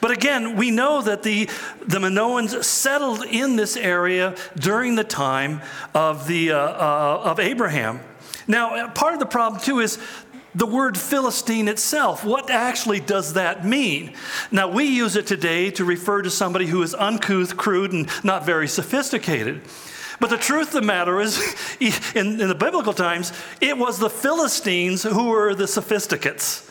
[0.00, 1.46] but again, we know that the,
[1.86, 5.60] the Minoans settled in this area during the time
[5.94, 8.00] of, the, uh, uh, of Abraham.
[8.46, 9.98] Now, part of the problem, too, is
[10.54, 12.24] the word Philistine itself.
[12.24, 14.14] What actually does that mean?
[14.50, 18.44] Now, we use it today to refer to somebody who is uncouth, crude, and not
[18.44, 19.62] very sophisticated.
[20.18, 21.38] But the truth of the matter is,
[21.80, 26.69] in, in the biblical times, it was the Philistines who were the sophisticates.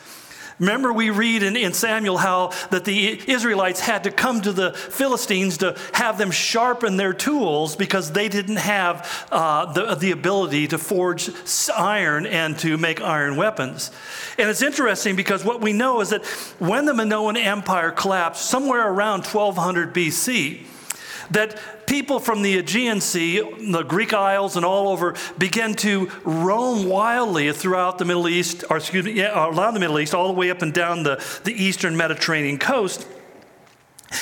[0.60, 4.74] Remember, we read in, in Samuel how that the Israelites had to come to the
[4.74, 10.68] Philistines to have them sharpen their tools because they didn't have uh, the, the ability
[10.68, 11.30] to forge
[11.76, 13.92] iron and to make iron weapons.
[14.38, 16.26] And it's interesting because what we know is that
[16.60, 20.66] when the Minoan Empire collapsed, somewhere around 1200 BC,
[21.32, 26.88] that people from the Aegean Sea, the Greek Isles, and all over began to roam
[26.88, 30.28] wildly throughout the Middle East, or excuse me, yeah, uh, around the Middle East, all
[30.28, 33.08] the way up and down the, the eastern Mediterranean coast.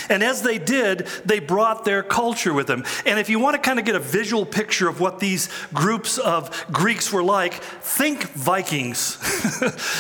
[0.10, 2.84] And as they did, they brought their culture with them.
[3.06, 6.18] And if you want to kind of get a visual picture of what these groups
[6.18, 9.18] of Greeks were like, think Vikings.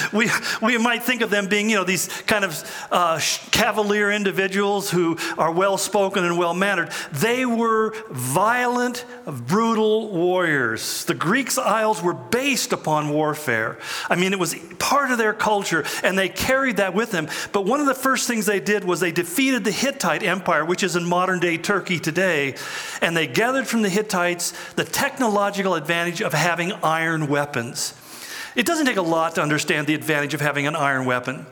[0.13, 0.29] we,
[0.61, 3.19] we might think of them being, you know, these kind of uh,
[3.51, 6.91] cavalier individuals who are well spoken and well mannered.
[7.11, 11.05] They were violent, brutal warriors.
[11.05, 13.77] The Greeks' Isles were based upon warfare.
[14.09, 17.27] I mean, it was part of their culture, and they carried that with them.
[17.51, 20.83] But one of the first things they did was they defeated the Hittite Empire, which
[20.83, 22.55] is in modern day Turkey today,
[23.01, 27.93] and they gathered from the Hittites the technological advantage of having iron weapons.
[28.55, 31.45] It doesn't take a lot to understand the advantage of having an iron weapon.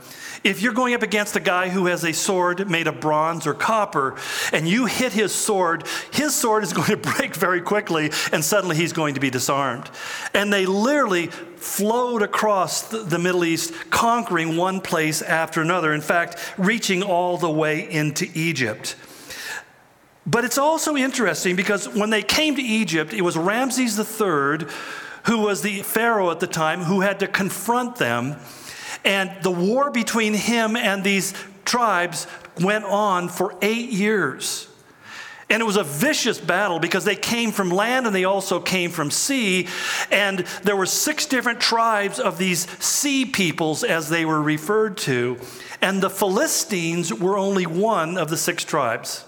[0.46, 3.56] If you're going up against a guy who has a sword made of bronze or
[3.56, 4.16] copper
[4.54, 8.76] and you hit his sword, his sword is going to break very quickly and suddenly
[8.76, 9.90] he's going to be disarmed.
[10.36, 11.28] And they literally
[11.58, 15.96] flowed across the Middle East, conquering one place after another.
[15.96, 18.96] In fact, reaching all the way into Egypt.
[20.28, 24.68] But it's also interesting because when they came to Egypt, it was Ramses III
[25.26, 28.36] who was the Pharaoh at the time, who had to confront them.
[29.06, 32.28] And the war between him and these tribes
[32.60, 34.68] went on for eight years.
[35.48, 38.90] And it was a vicious battle because they came from land and they also came
[38.90, 39.68] from sea.
[40.12, 45.38] And there were six different tribes of these sea peoples, as they were referred to.
[45.82, 49.24] And the Philistines were only one of the six tribes.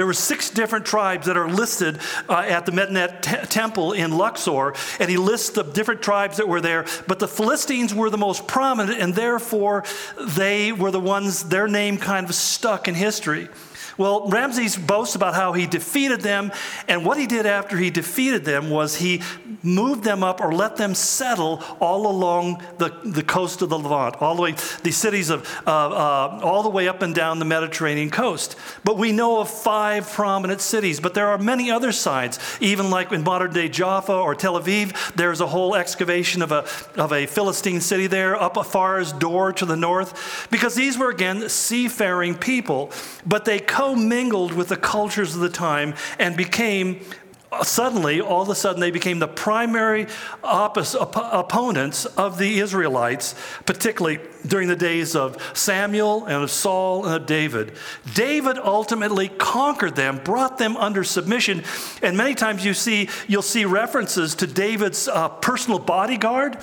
[0.00, 4.12] There were six different tribes that are listed uh, at the Medinet t- temple in
[4.12, 6.86] Luxor, and he lists the different tribes that were there.
[7.06, 9.84] But the Philistines were the most prominent, and therefore
[10.18, 13.50] they were the ones, their name kind of stuck in history.
[14.00, 16.52] Well, Ramses boasts about how he defeated them,
[16.88, 19.20] and what he did after he defeated them was he
[19.62, 24.16] moved them up or let them settle all along the, the coast of the Levant,
[24.22, 27.44] all the way, the cities of, uh, uh, all the way up and down the
[27.44, 28.56] Mediterranean coast.
[28.84, 33.12] But we know of five prominent cities, but there are many other sites, even like
[33.12, 36.64] in modern day Jaffa or Tel Aviv, there's a whole excavation of a,
[36.96, 40.96] of a Philistine city there, up as far as Dor to the north, because these
[40.96, 42.90] were, again, seafaring people,
[43.26, 43.60] but they
[43.94, 47.00] mingled with the cultures of the time and became
[47.62, 50.06] suddenly, all of a sudden, they became the primary
[50.44, 50.76] op-
[51.16, 53.34] opponents of the Israelites,
[53.66, 57.72] particularly during the days of Samuel and of Saul and of David.
[58.14, 61.64] David ultimately conquered them, brought them under submission,
[62.02, 66.58] and many times you see you'll see references to David's uh, personal bodyguard,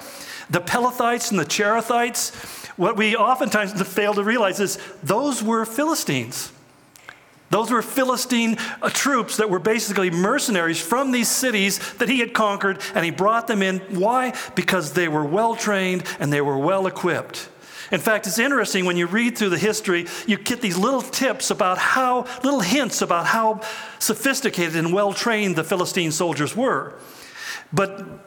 [0.49, 2.33] the Pelethites and the Cherethites.
[2.77, 6.51] What we oftentimes fail to realize is those were Philistines.
[7.49, 12.33] Those were Philistine uh, troops that were basically mercenaries from these cities that he had
[12.33, 13.79] conquered, and he brought them in.
[13.79, 14.33] Why?
[14.55, 17.49] Because they were well trained and they were well equipped.
[17.89, 21.51] In fact, it's interesting when you read through the history, you get these little tips
[21.51, 23.61] about how, little hints about how
[23.99, 26.95] sophisticated and well trained the Philistine soldiers were.
[27.71, 28.26] But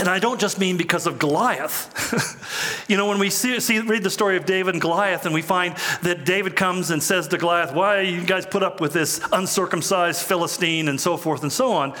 [0.00, 2.86] and I don't just mean because of Goliath.
[2.88, 5.42] you know, when we see, see, read the story of David and Goliath, and we
[5.42, 9.20] find that David comes and says to Goliath, Why you guys put up with this
[9.30, 11.94] uncircumcised Philistine, and so forth and so on.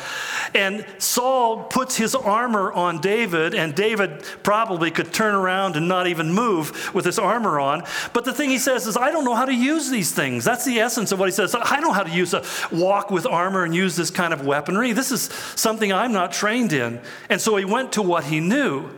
[0.54, 6.06] And Saul puts his armor on David, and David probably could turn around and not
[6.06, 7.84] even move with his armor on.
[8.14, 10.42] But the thing he says is, I don't know how to use these things.
[10.42, 11.54] That's the essence of what he says.
[11.54, 14.92] I know how to use a walk with armor and use this kind of weaponry.
[14.92, 16.98] This is something I'm not trained in.
[17.28, 18.90] And so he went to what he knew.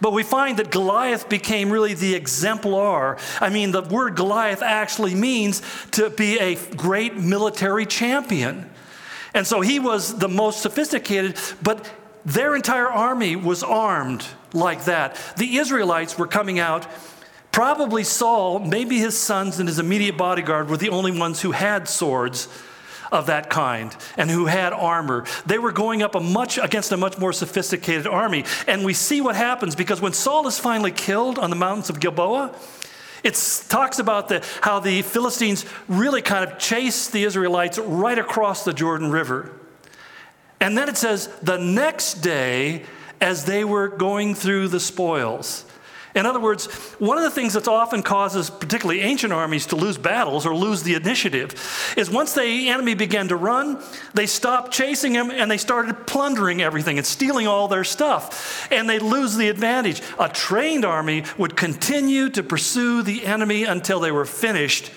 [0.00, 3.18] But we find that Goliath became really the exemplar.
[3.40, 8.70] I mean, the word Goliath actually means to be a great military champion.
[9.34, 11.88] And so he was the most sophisticated, but
[12.24, 15.20] their entire army was armed like that.
[15.36, 16.86] The Israelites were coming out.
[17.52, 21.88] Probably Saul, maybe his sons and his immediate bodyguard were the only ones who had
[21.88, 22.48] swords
[23.12, 25.24] of that kind and who had armor.
[25.46, 28.44] They were going up a much against a much more sophisticated army.
[28.66, 32.00] And we see what happens because when Saul is finally killed on the mountains of
[32.00, 32.54] Gilboa,
[33.22, 33.34] it
[33.68, 38.72] talks about the, how the Philistines really kind of chased the Israelites right across the
[38.72, 39.52] Jordan River.
[40.60, 42.84] And then it says, the next day,
[43.20, 45.64] as they were going through the spoils,
[46.14, 46.66] in other words,
[46.98, 50.82] one of the things that often causes particularly ancient armies to lose battles or lose
[50.82, 53.80] the initiative is once the enemy began to run,
[54.12, 58.68] they stopped chasing him and they started plundering everything and stealing all their stuff.
[58.72, 60.02] And they lose the advantage.
[60.18, 64.90] A trained army would continue to pursue the enemy until they were finished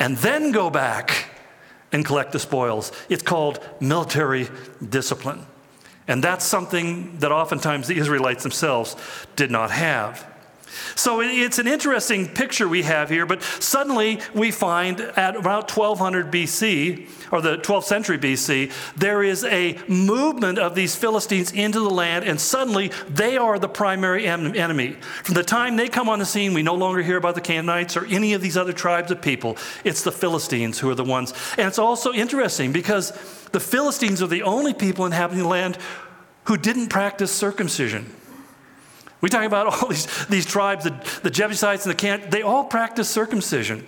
[0.00, 1.30] and then go back
[1.92, 2.90] and collect the spoils.
[3.08, 4.48] It's called military
[4.86, 5.46] discipline.
[6.08, 8.96] And that's something that oftentimes the Israelites themselves
[9.36, 10.26] did not have.
[10.94, 16.30] So it's an interesting picture we have here, but suddenly we find at about 1200
[16.30, 21.90] BC, or the 12th century BC, there is a movement of these Philistines into the
[21.90, 24.92] land, and suddenly they are the primary enemy.
[25.22, 27.96] From the time they come on the scene, we no longer hear about the Canaanites
[27.96, 29.56] or any of these other tribes of people.
[29.84, 31.32] It's the Philistines who are the ones.
[31.58, 33.10] And it's also interesting because
[33.52, 35.78] the Philistines are the only people inhabiting the land
[36.44, 38.14] who didn't practice circumcision.
[39.20, 42.64] We talk about all these, these tribes, the, the Jebusites and the Can, they all
[42.64, 43.86] practice circumcision.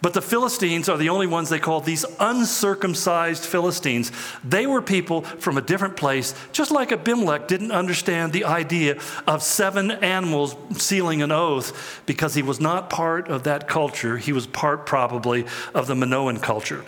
[0.00, 4.12] But the Philistines are the only ones they call these uncircumcised Philistines.
[4.44, 9.42] They were people from a different place, just like Abimelech didn't understand the idea of
[9.42, 14.18] seven animals sealing an oath because he was not part of that culture.
[14.18, 16.84] He was part, probably, of the Minoan culture.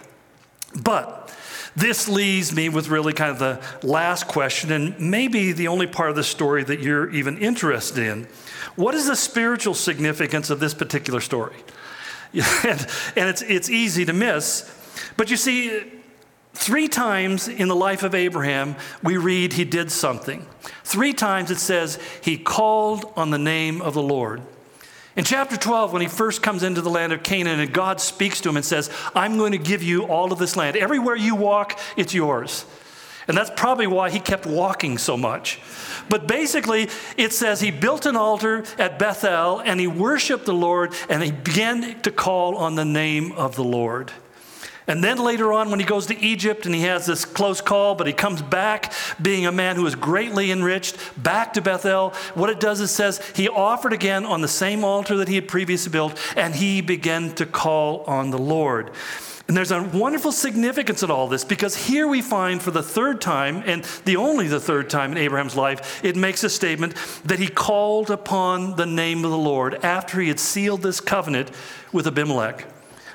[0.81, 1.37] But
[1.77, 6.11] this leaves me with really kind of the last question, and maybe the only part
[6.11, 8.25] of the story that you're even interested in.
[8.77, 11.57] What is the spiritual significance of this particular story?
[12.33, 14.71] and, and it's, it's easy to miss.
[15.17, 15.83] But you see,
[16.55, 20.47] three times in the life of Abraham, we read he did something.
[20.85, 24.43] Three times it says he called on the name of the Lord.
[25.21, 28.41] In chapter 12, when he first comes into the land of Canaan and God speaks
[28.41, 30.79] to him and says, I'm going to give you all of this land.
[30.79, 32.65] Everywhere you walk, it's yours.
[33.29, 35.61] And that's probably why he kept walking so much.
[36.09, 40.95] But basically, it says he built an altar at Bethel and he worshiped the Lord
[41.11, 44.11] and he began to call on the name of the Lord.
[44.87, 47.95] And then later on, when he goes to Egypt and he has this close call,
[47.95, 52.51] but he comes back being a man who is greatly enriched, back to Bethel, what
[52.51, 55.93] it does is says he offered again on the same altar that he had previously
[55.93, 58.91] built, and he began to call on the Lord.
[59.51, 63.21] And there's a wonderful significance in all this because here we find for the third
[63.21, 67.41] time, and the only the third time in Abraham's life, it makes a statement that
[67.41, 71.51] he called upon the name of the Lord after he had sealed this covenant
[71.93, 72.65] with Abimelech.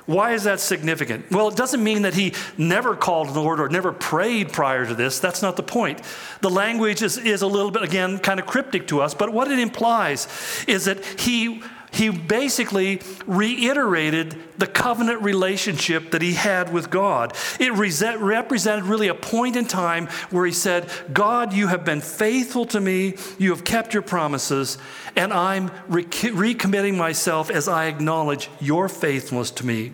[0.05, 1.31] Why is that significant?
[1.31, 4.85] Well, it doesn't mean that he never called on the Lord or never prayed prior
[4.85, 5.19] to this.
[5.19, 6.01] That's not the point.
[6.41, 9.49] The language is, is a little bit, again, kind of cryptic to us, but what
[9.49, 10.27] it implies
[10.67, 11.63] is that he
[11.95, 17.33] he basically reiterated the covenant relationship that he had with God.
[17.57, 22.65] It represented really a point in time where he said, God, you have been faithful
[22.65, 24.77] to me, you have kept your promises,
[25.15, 29.93] and I'm recommitting myself as I acknowledge your faithfulness to me.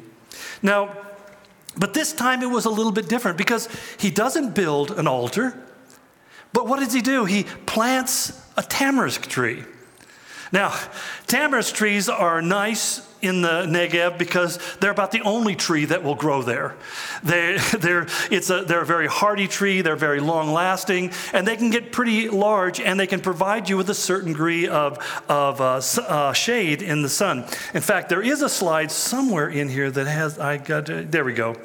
[0.64, 0.98] Now,
[1.78, 5.54] but this time it was a little bit different because he doesn't build an altar,
[6.52, 7.26] but what does he do?
[7.26, 9.64] He plants a tamarisk tree.
[10.52, 10.70] Now,
[11.28, 16.16] tamarisk trees are nice in the Negev because they're about the only tree that will
[16.16, 16.76] grow there.
[17.24, 21.56] They, they're, it's a, they're a very hardy tree, they're very long lasting, and they
[21.56, 24.98] can get pretty large and they can provide you with a certain degree of,
[25.30, 27.46] of uh, uh, shade in the sun.
[27.74, 31.34] In fact, there is a slide somewhere in here that has, I got, there we
[31.34, 31.56] go.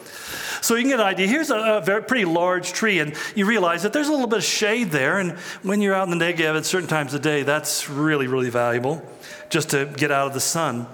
[0.60, 1.26] So you can get an idea.
[1.26, 4.38] Here's a, a, very pretty large tree, and you realize that there's a little bit
[4.38, 5.18] of shade there.
[5.18, 5.32] And
[5.62, 9.02] when you're out in the Negev at certain times of day, that's really, really valuable
[9.48, 10.86] just to get out of the sun.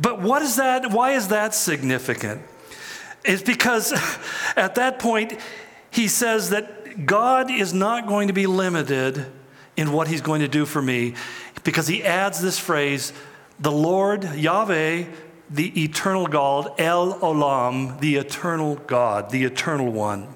[0.00, 0.90] But what is that?
[0.90, 2.42] Why is that significant?
[3.24, 3.92] It's because
[4.56, 5.38] at that point,
[5.90, 9.26] he says that God is not going to be limited
[9.76, 11.14] in what he's going to do for me
[11.64, 13.12] because he adds this phrase
[13.60, 15.04] the Lord, Yahweh,
[15.48, 20.26] the eternal God, El Olam, the eternal God, the eternal one.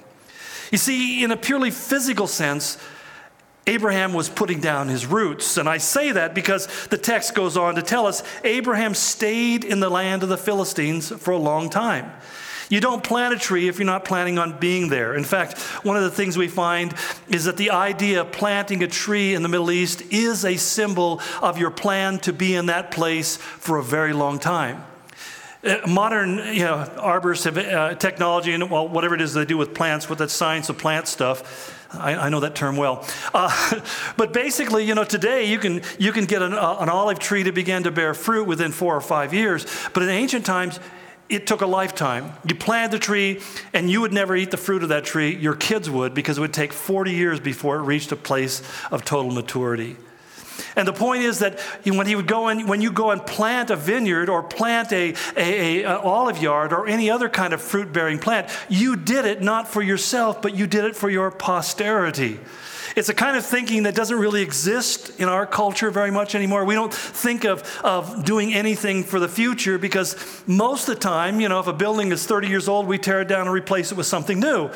[0.71, 2.79] You see, in a purely physical sense,
[3.67, 5.57] Abraham was putting down his roots.
[5.57, 9.81] And I say that because the text goes on to tell us Abraham stayed in
[9.81, 12.13] the land of the Philistines for a long time.
[12.69, 15.15] You don't plant a tree if you're not planning on being there.
[15.15, 16.95] In fact, one of the things we find
[17.29, 21.21] is that the idea of planting a tree in the Middle East is a symbol
[21.41, 24.85] of your plan to be in that place for a very long time.
[25.63, 29.57] Uh, modern you know, arborists have uh, technology and well, whatever it is they do
[29.57, 33.07] with plants, with that science of plant stuff, I, I know that term well.
[33.33, 33.81] Uh,
[34.17, 37.45] but basically, you know, today you can, you can get an, uh, an olive tree
[37.45, 39.67] to begin to bear fruit within four or five years.
[39.93, 40.81] But in ancient times,
[41.29, 42.33] it took a lifetime.
[42.49, 43.41] You planted the tree,
[43.73, 45.35] and you would never eat the fruit of that tree.
[45.35, 49.05] Your kids would, because it would take 40 years before it reached a place of
[49.05, 49.97] total maturity.
[50.75, 53.77] And the point is that when he would go when you go and plant a
[53.77, 57.93] vineyard or plant a, a, a, a olive yard or any other kind of fruit
[57.93, 62.39] bearing plant, you did it not for yourself, but you did it for your posterity.
[62.97, 66.65] It's a kind of thinking that doesn't really exist in our culture very much anymore.
[66.65, 71.39] We don't think of, of doing anything for the future because most of the time,
[71.39, 73.93] you know, if a building is 30 years old, we tear it down and replace
[73.93, 74.71] it with something new.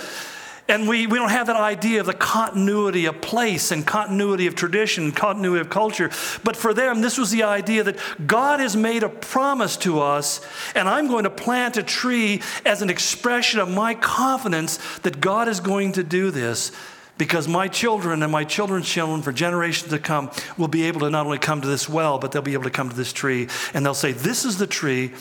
[0.71, 4.55] And we, we don't have that idea of the continuity of place and continuity of
[4.55, 6.11] tradition, continuity of culture.
[6.45, 10.41] But for them, this was the idea that God has made a promise to us,
[10.77, 15.49] and I'm going to plant a tree as an expression of my confidence that God
[15.49, 16.71] is going to do this
[17.19, 21.11] because my children and my children's children for generations to come will be able to
[21.11, 23.49] not only come to this well, but they'll be able to come to this tree
[23.75, 25.15] and they'll say, This is the tree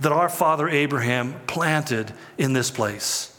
[0.00, 3.33] that our father Abraham planted in this place.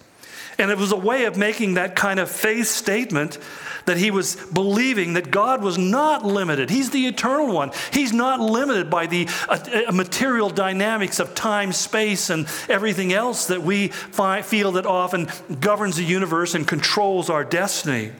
[0.57, 3.37] And it was a way of making that kind of faith statement
[3.85, 6.69] that he was believing that God was not limited.
[6.69, 7.71] He's the eternal one.
[7.91, 13.47] He's not limited by the uh, uh material dynamics of time, space, and everything else
[13.47, 15.27] that we fi- feel that often
[15.59, 18.11] governs the universe and controls our destiny.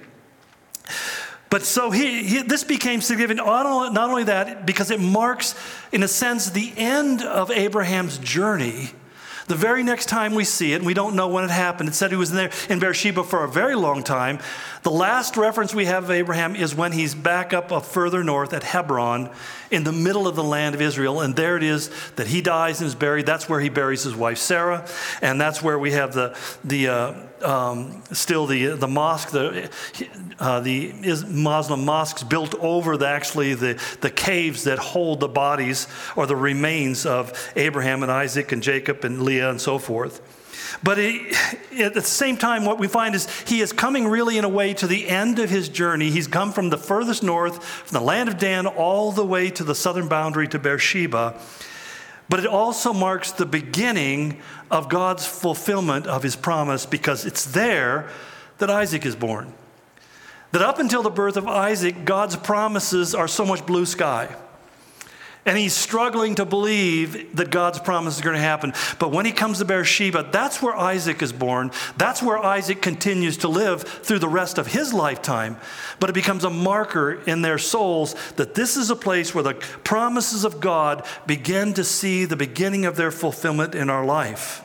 [1.49, 5.55] But so he, he, this became significant, not only that, because it marks,
[5.91, 8.89] in a sense, the end of Abraham's journey
[9.48, 11.93] the very next time we see it, and we don't know when it happened, it
[11.93, 14.39] said he was in there in Beersheba for a very long time.
[14.82, 18.64] The last reference we have of Abraham is when he's back up further north at
[18.64, 19.30] Hebron
[19.70, 21.22] in the middle of the land of Israel.
[21.22, 23.26] And there it is that he dies and is buried.
[23.26, 24.88] That's where he buries his wife Sarah.
[25.22, 27.14] And that's where we have the, the, uh,
[27.46, 29.70] um, still the, the mosque, the,
[30.39, 30.93] uh, the
[31.28, 36.36] Muslim mosques built over the, actually the, the caves that hold the bodies or the
[36.36, 40.22] remains of Abraham and Isaac and Jacob and Leah and so forth.
[40.84, 44.50] But at the same time, what we find is he is coming really in a
[44.50, 46.10] way to the end of his journey.
[46.10, 49.64] He's come from the furthest north, from the land of Dan, all the way to
[49.64, 51.39] the southern boundary to Beersheba.
[52.28, 58.09] But it also marks the beginning of God's fulfillment of his promise because it's there
[58.57, 59.53] that Isaac is born.
[60.51, 64.36] That up until the birth of Isaac, God's promises are so much blue sky.
[65.46, 68.74] And he's struggling to believe that God's promise is going to happen.
[68.98, 71.70] But when he comes to Beersheba, that's where Isaac is born.
[71.98, 75.58] That's where Isaac continues to live through the rest of his lifetime.
[76.00, 79.54] But it becomes a marker in their souls that this is a place where the
[79.54, 84.64] promises of God begin to see the beginning of their fulfillment in our life.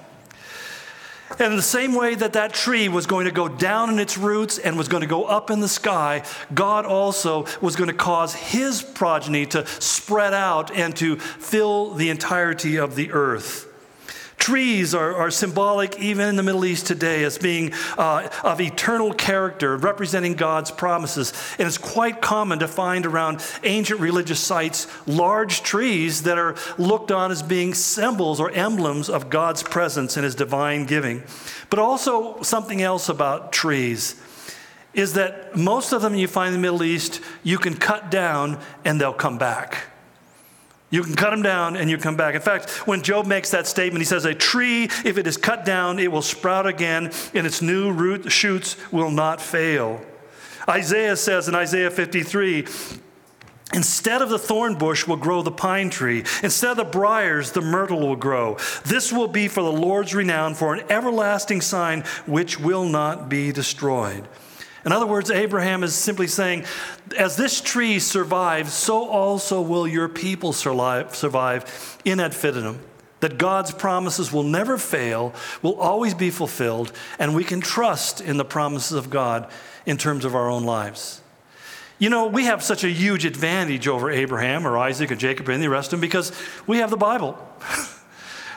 [1.39, 4.19] And in the same way that that tree was going to go down in its
[4.19, 7.97] roots and was going to go up in the sky, God also was going to
[7.97, 13.70] cause his progeny to spread out and to fill the entirety of the earth.
[14.41, 19.13] Trees are, are symbolic even in the Middle East today as being uh, of eternal
[19.13, 21.35] character, representing God's promises.
[21.59, 27.13] And it's quite common to find around ancient religious sites large trees that are looked
[27.13, 31.23] on as being symbols or emblems of God's presence and his divine giving.
[31.69, 34.19] But also, something else about trees
[34.95, 38.59] is that most of them you find in the Middle East, you can cut down
[38.87, 39.90] and they'll come back.
[40.91, 42.35] You can cut them down and you come back.
[42.35, 45.65] In fact, when Job makes that statement, he says, A tree, if it is cut
[45.65, 50.01] down, it will sprout again, and its new root shoots will not fail.
[50.69, 52.67] Isaiah says in Isaiah 53,
[53.73, 56.25] Instead of the thorn bush will grow the pine tree.
[56.43, 58.57] Instead of the briars, the myrtle will grow.
[58.85, 63.53] This will be for the Lord's renown, for an everlasting sign which will not be
[63.53, 64.27] destroyed.
[64.85, 66.65] In other words, Abraham is simply saying,
[67.19, 72.81] as this tree survives, so also will your people survive in ad infinitum.
[73.21, 78.39] That God's promises will never fail, will always be fulfilled, and we can trust in
[78.39, 79.51] the promises of God
[79.85, 81.21] in terms of our own lives.
[81.99, 85.53] You know, we have such a huge advantage over Abraham or Isaac or Jacob or
[85.53, 86.33] any of the rest of them because
[86.67, 87.39] we have the Bible.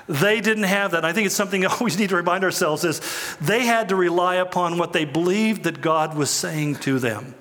[0.08, 1.06] They didn't have that.
[1.06, 3.01] I think it's something we always need to remind ourselves is
[3.41, 7.36] they had to rely upon what they believed that God was saying to them.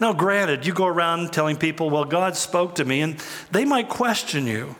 [0.00, 3.16] Now, granted, you go around telling people, well, God spoke to me, and
[3.50, 4.76] they might question you.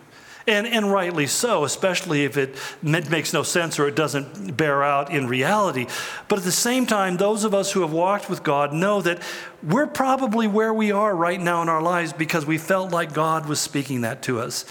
[0.46, 5.12] And, and rightly so, especially if it makes no sense or it doesn't bear out
[5.12, 5.86] in reality.
[6.26, 9.20] But at the same time, those of us who have walked with God know that
[9.62, 13.44] we're probably where we are right now in our lives because we felt like God
[13.44, 14.64] was speaking that to us.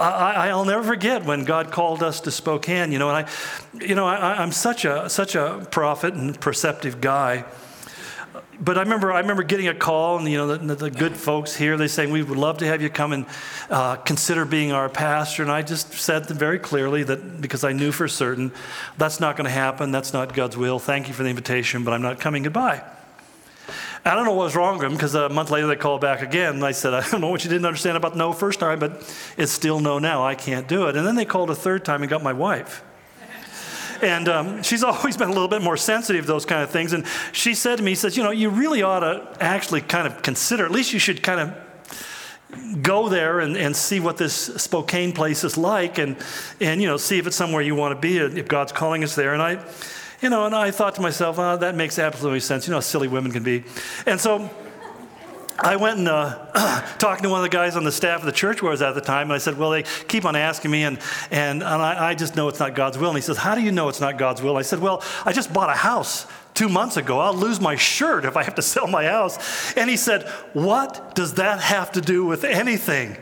[0.00, 2.92] I, will never forget when God called us to Spokane.
[2.92, 7.00] You know, and I, you know, I, am such a such a prophet and perceptive
[7.00, 7.44] guy.
[8.62, 11.56] But I remember, I remember getting a call, and you know, the, the good folks
[11.56, 13.26] here, they saying we would love to have you come and
[13.70, 15.42] uh, consider being our pastor.
[15.42, 18.52] And I just said very clearly that because I knew for certain
[18.98, 19.92] that's not going to happen.
[19.92, 20.78] That's not God's will.
[20.78, 22.42] Thank you for the invitation, but I'm not coming.
[22.42, 22.82] Goodbye.
[24.04, 26.22] I don't know what was wrong with them because a month later they called back
[26.22, 26.54] again.
[26.54, 28.92] And I said, I don't know what you didn't understand about no first time, but
[29.36, 30.24] it's still no now.
[30.24, 30.96] I can't do it.
[30.96, 32.82] And then they called a third time and got my wife.
[34.02, 36.94] And um, she's always been a little bit more sensitive to those kind of things.
[36.94, 40.22] And she said to me, says, you know, you really ought to actually kind of
[40.22, 45.12] consider, at least you should kind of go there and, and see what this Spokane
[45.12, 46.16] place is like and,
[46.58, 49.14] and, you know, see if it's somewhere you want to be, if God's calling us
[49.14, 49.34] there.
[49.34, 49.64] And I,
[50.22, 52.66] you know, and I thought to myself, oh, that makes absolutely sense.
[52.66, 53.64] You know how silly women can be.
[54.06, 54.50] And so
[55.62, 58.32] I went and uh, talked to one of the guys on the staff of the
[58.32, 60.70] church where I was at the time, and I said, Well, they keep on asking
[60.70, 60.98] me, and,
[61.30, 63.10] and, and I, I, just know it's not God's will.
[63.10, 64.56] And he says, How do you know it's not God's will?
[64.56, 67.18] I said, Well, I just bought a house two months ago.
[67.18, 69.76] I'll lose my shirt if I have to sell my house.
[69.76, 73.16] And he said, What does that have to do with anything?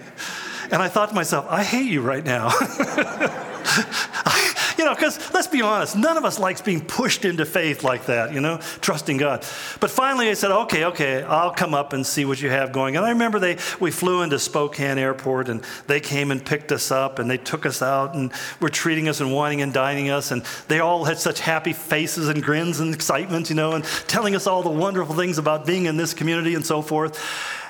[0.70, 2.50] And I thought to myself, I hate you right now.
[4.78, 8.06] you know, because let's be honest, none of us likes being pushed into faith like
[8.06, 9.44] that, you know, trusting God.
[9.80, 12.96] But finally I said, okay, okay, I'll come up and see what you have going.
[12.96, 16.92] And I remember they, we flew into Spokane Airport and they came and picked us
[16.92, 20.30] up and they took us out and were treating us and wining and dining us.
[20.30, 24.36] And they all had such happy faces and grins and excitement, you know, and telling
[24.36, 27.20] us all the wonderful things about being in this community and so forth.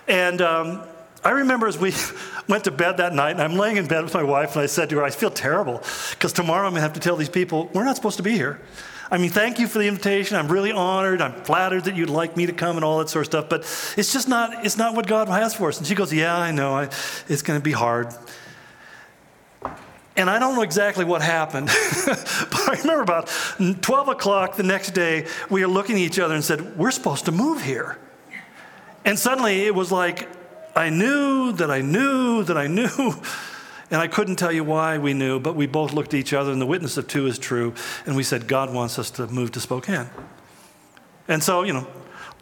[0.07, 0.83] And, um,
[1.29, 1.93] I remember as we
[2.49, 4.67] went to bed that night, and I'm laying in bed with my wife, and I
[4.67, 7.29] said to her, I feel terrible because tomorrow I'm going to have to tell these
[7.29, 8.63] people, we're not supposed to be here.
[9.11, 10.39] I mean, thank you for the invitation.
[10.39, 11.21] I'm really honored.
[11.21, 13.61] I'm flattered that you'd like me to come and all that sort of stuff, but
[13.99, 15.77] it's just not, it's not what God has for us.
[15.77, 16.73] And she goes, Yeah, I know.
[16.73, 16.85] I,
[17.29, 18.09] it's going to be hard.
[20.17, 21.67] And I don't know exactly what happened,
[22.07, 23.27] but I remember about
[23.59, 27.27] 12 o'clock the next day, we were looking at each other and said, We're supposed
[27.27, 27.99] to move here.
[29.05, 30.27] And suddenly it was like,
[30.79, 32.89] I knew that I knew that I knew.
[33.91, 36.53] And I couldn't tell you why we knew, but we both looked at each other,
[36.53, 37.73] and the witness of two is true.
[38.05, 40.11] And we said, God wants us to move to Spokane.
[41.27, 41.87] And so, you know,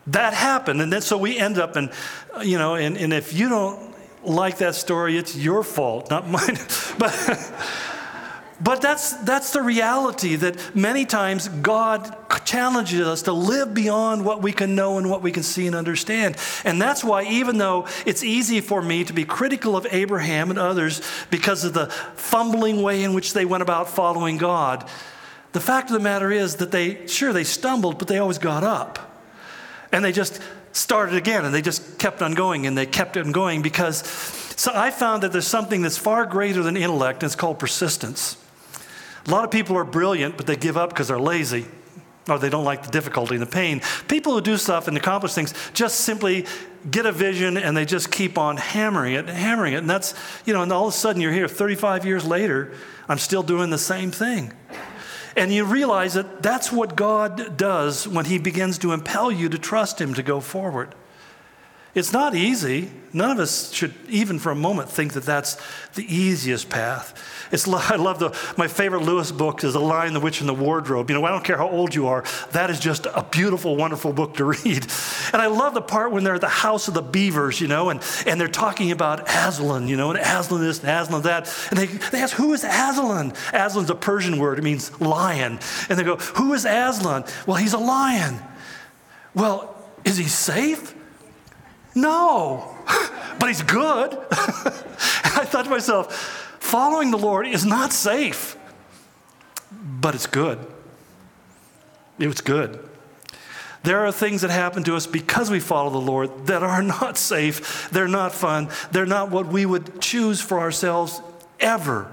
[0.09, 0.83] that happened.
[0.83, 1.93] And then so we end up in,
[2.43, 6.59] you know, and, and if you don't like that story, it's your fault, not mine.
[6.99, 7.15] but,
[8.61, 14.41] but that's, that's the reality that many times God challenges us to live beyond what
[14.41, 16.37] we can know and what we can see and understand.
[16.65, 20.59] And that's why, even though it's easy for me to be critical of Abraham and
[20.59, 24.89] others because of the fumbling way in which they went about following God,
[25.53, 28.65] the fact of the matter is that they, sure, they stumbled, but they always got
[28.65, 29.21] up.
[29.93, 30.41] And they just
[30.73, 34.03] started again and they just kept on going and they kept on going because
[34.57, 38.37] so I found that there's something that's far greater than intellect and it's called persistence.
[39.27, 41.67] A lot of people are brilliant, but they give up because they're lazy
[42.29, 43.81] or they don't like the difficulty and the pain.
[44.09, 46.47] People who do stuff and accomplish things just simply
[46.91, 49.79] get a vision and they just keep on hammering it and hammering it.
[49.79, 50.15] And that's,
[50.45, 52.73] you know, and all of a sudden you're here 35 years later,
[53.09, 54.53] I'm still doing the same thing.
[55.37, 59.59] And you realize that that's what God does when He begins to impel you to
[59.59, 60.95] trust Him to go forward.
[61.97, 62.91] It's not easy.
[63.15, 65.57] None of us should, even for a moment, think that that's
[65.95, 67.19] the easiest path.
[67.51, 70.55] It's, I love the, my favorite Lewis book is The Lion, the Witch, and the
[70.55, 71.09] Wardrobe.
[71.09, 72.23] You know, I don't care how old you are,
[72.53, 74.87] that is just a beautiful, wonderful book to read.
[75.33, 77.89] And I love the part when they're at the house of the beavers, you know,
[77.89, 81.51] and, and they're talking about Aslan, you know, and Aslan this and Aslan that.
[81.71, 83.33] And they, they ask, who is Aslan?
[83.55, 85.61] Aslan's a Persian word, it means lion.
[85.89, 87.25] And they go, who is Aslan?
[87.47, 88.39] Well, he's a lion.
[89.33, 89.75] Well,
[90.05, 90.93] is he safe?
[91.97, 92.77] No,
[93.41, 94.17] but he's good.
[94.31, 98.57] I thought to myself, Following the Lord is not safe,
[99.71, 100.59] but it's good.
[102.19, 102.81] It was good.
[103.85, 107.17] There are things that happen to us because we follow the Lord that are not
[107.17, 107.89] safe.
[107.91, 108.69] They're not fun.
[108.91, 111.21] They're not what we would choose for ourselves
[111.61, 112.13] ever.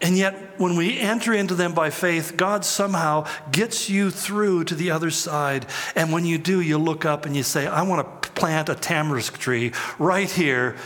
[0.00, 4.76] And yet, when we enter into them by faith, God somehow gets you through to
[4.76, 5.66] the other side.
[5.96, 8.74] And when you do, you look up and you say, I want to plant a
[8.74, 10.76] tamarisk tree right here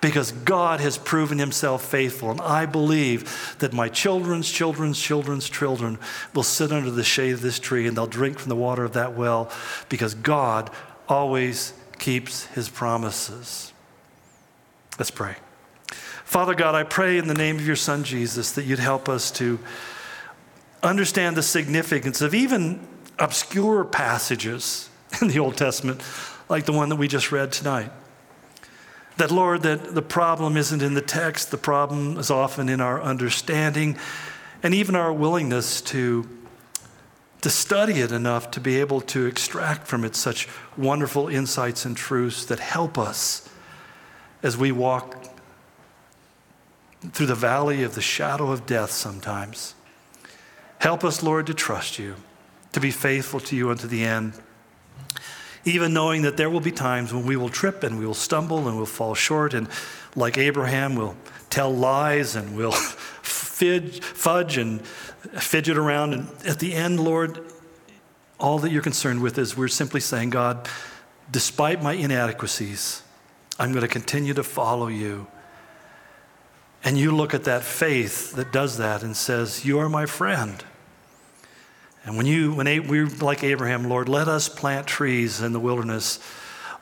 [0.00, 2.30] because God has proven himself faithful.
[2.30, 5.98] And I believe that my children's children's children's children
[6.34, 8.92] will sit under the shade of this tree and they'll drink from the water of
[8.92, 9.50] that well
[9.88, 10.70] because God
[11.08, 13.72] always keeps his promises.
[14.98, 15.36] Let's pray.
[16.28, 19.30] Father God, I pray in the name of your Son Jesus that you'd help us
[19.30, 19.58] to
[20.82, 22.86] understand the significance of even
[23.18, 24.90] obscure passages
[25.22, 26.02] in the Old Testament,
[26.50, 27.90] like the one that we just read tonight.
[29.16, 33.00] That, Lord, that the problem isn't in the text, the problem is often in our
[33.00, 33.96] understanding
[34.62, 36.28] and even our willingness to,
[37.40, 41.96] to study it enough to be able to extract from it such wonderful insights and
[41.96, 43.48] truths that help us
[44.42, 45.37] as we walk
[47.12, 49.74] through the valley of the shadow of death sometimes.
[50.78, 52.16] Help us, Lord, to trust you,
[52.72, 54.34] to be faithful to you unto the end
[55.64, 58.66] even knowing that there will be times when we will trip and we will stumble
[58.68, 59.54] and we'll fall short.
[59.54, 59.68] And
[60.16, 61.16] like Abraham, we'll
[61.50, 62.72] tell lies and we'll
[63.22, 66.14] fudge and fidget around.
[66.14, 67.44] And at the end, Lord,
[68.38, 70.68] all that you're concerned with is we're simply saying, God,
[71.30, 73.02] despite my inadequacies,
[73.58, 75.26] I'm going to continue to follow you.
[76.88, 80.64] And you look at that faith that does that and says, You are my friend.
[82.06, 86.18] And when you, when we're like Abraham, Lord, let us plant trees in the wilderness,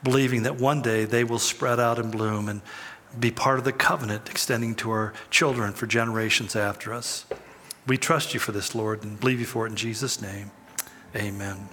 [0.04, 2.60] believing that one day they will spread out and bloom and
[3.18, 7.26] be part of the covenant extending to our children for generations after us.
[7.88, 10.52] We trust you for this, Lord, and believe you for it in Jesus' name.
[11.16, 11.68] Amen.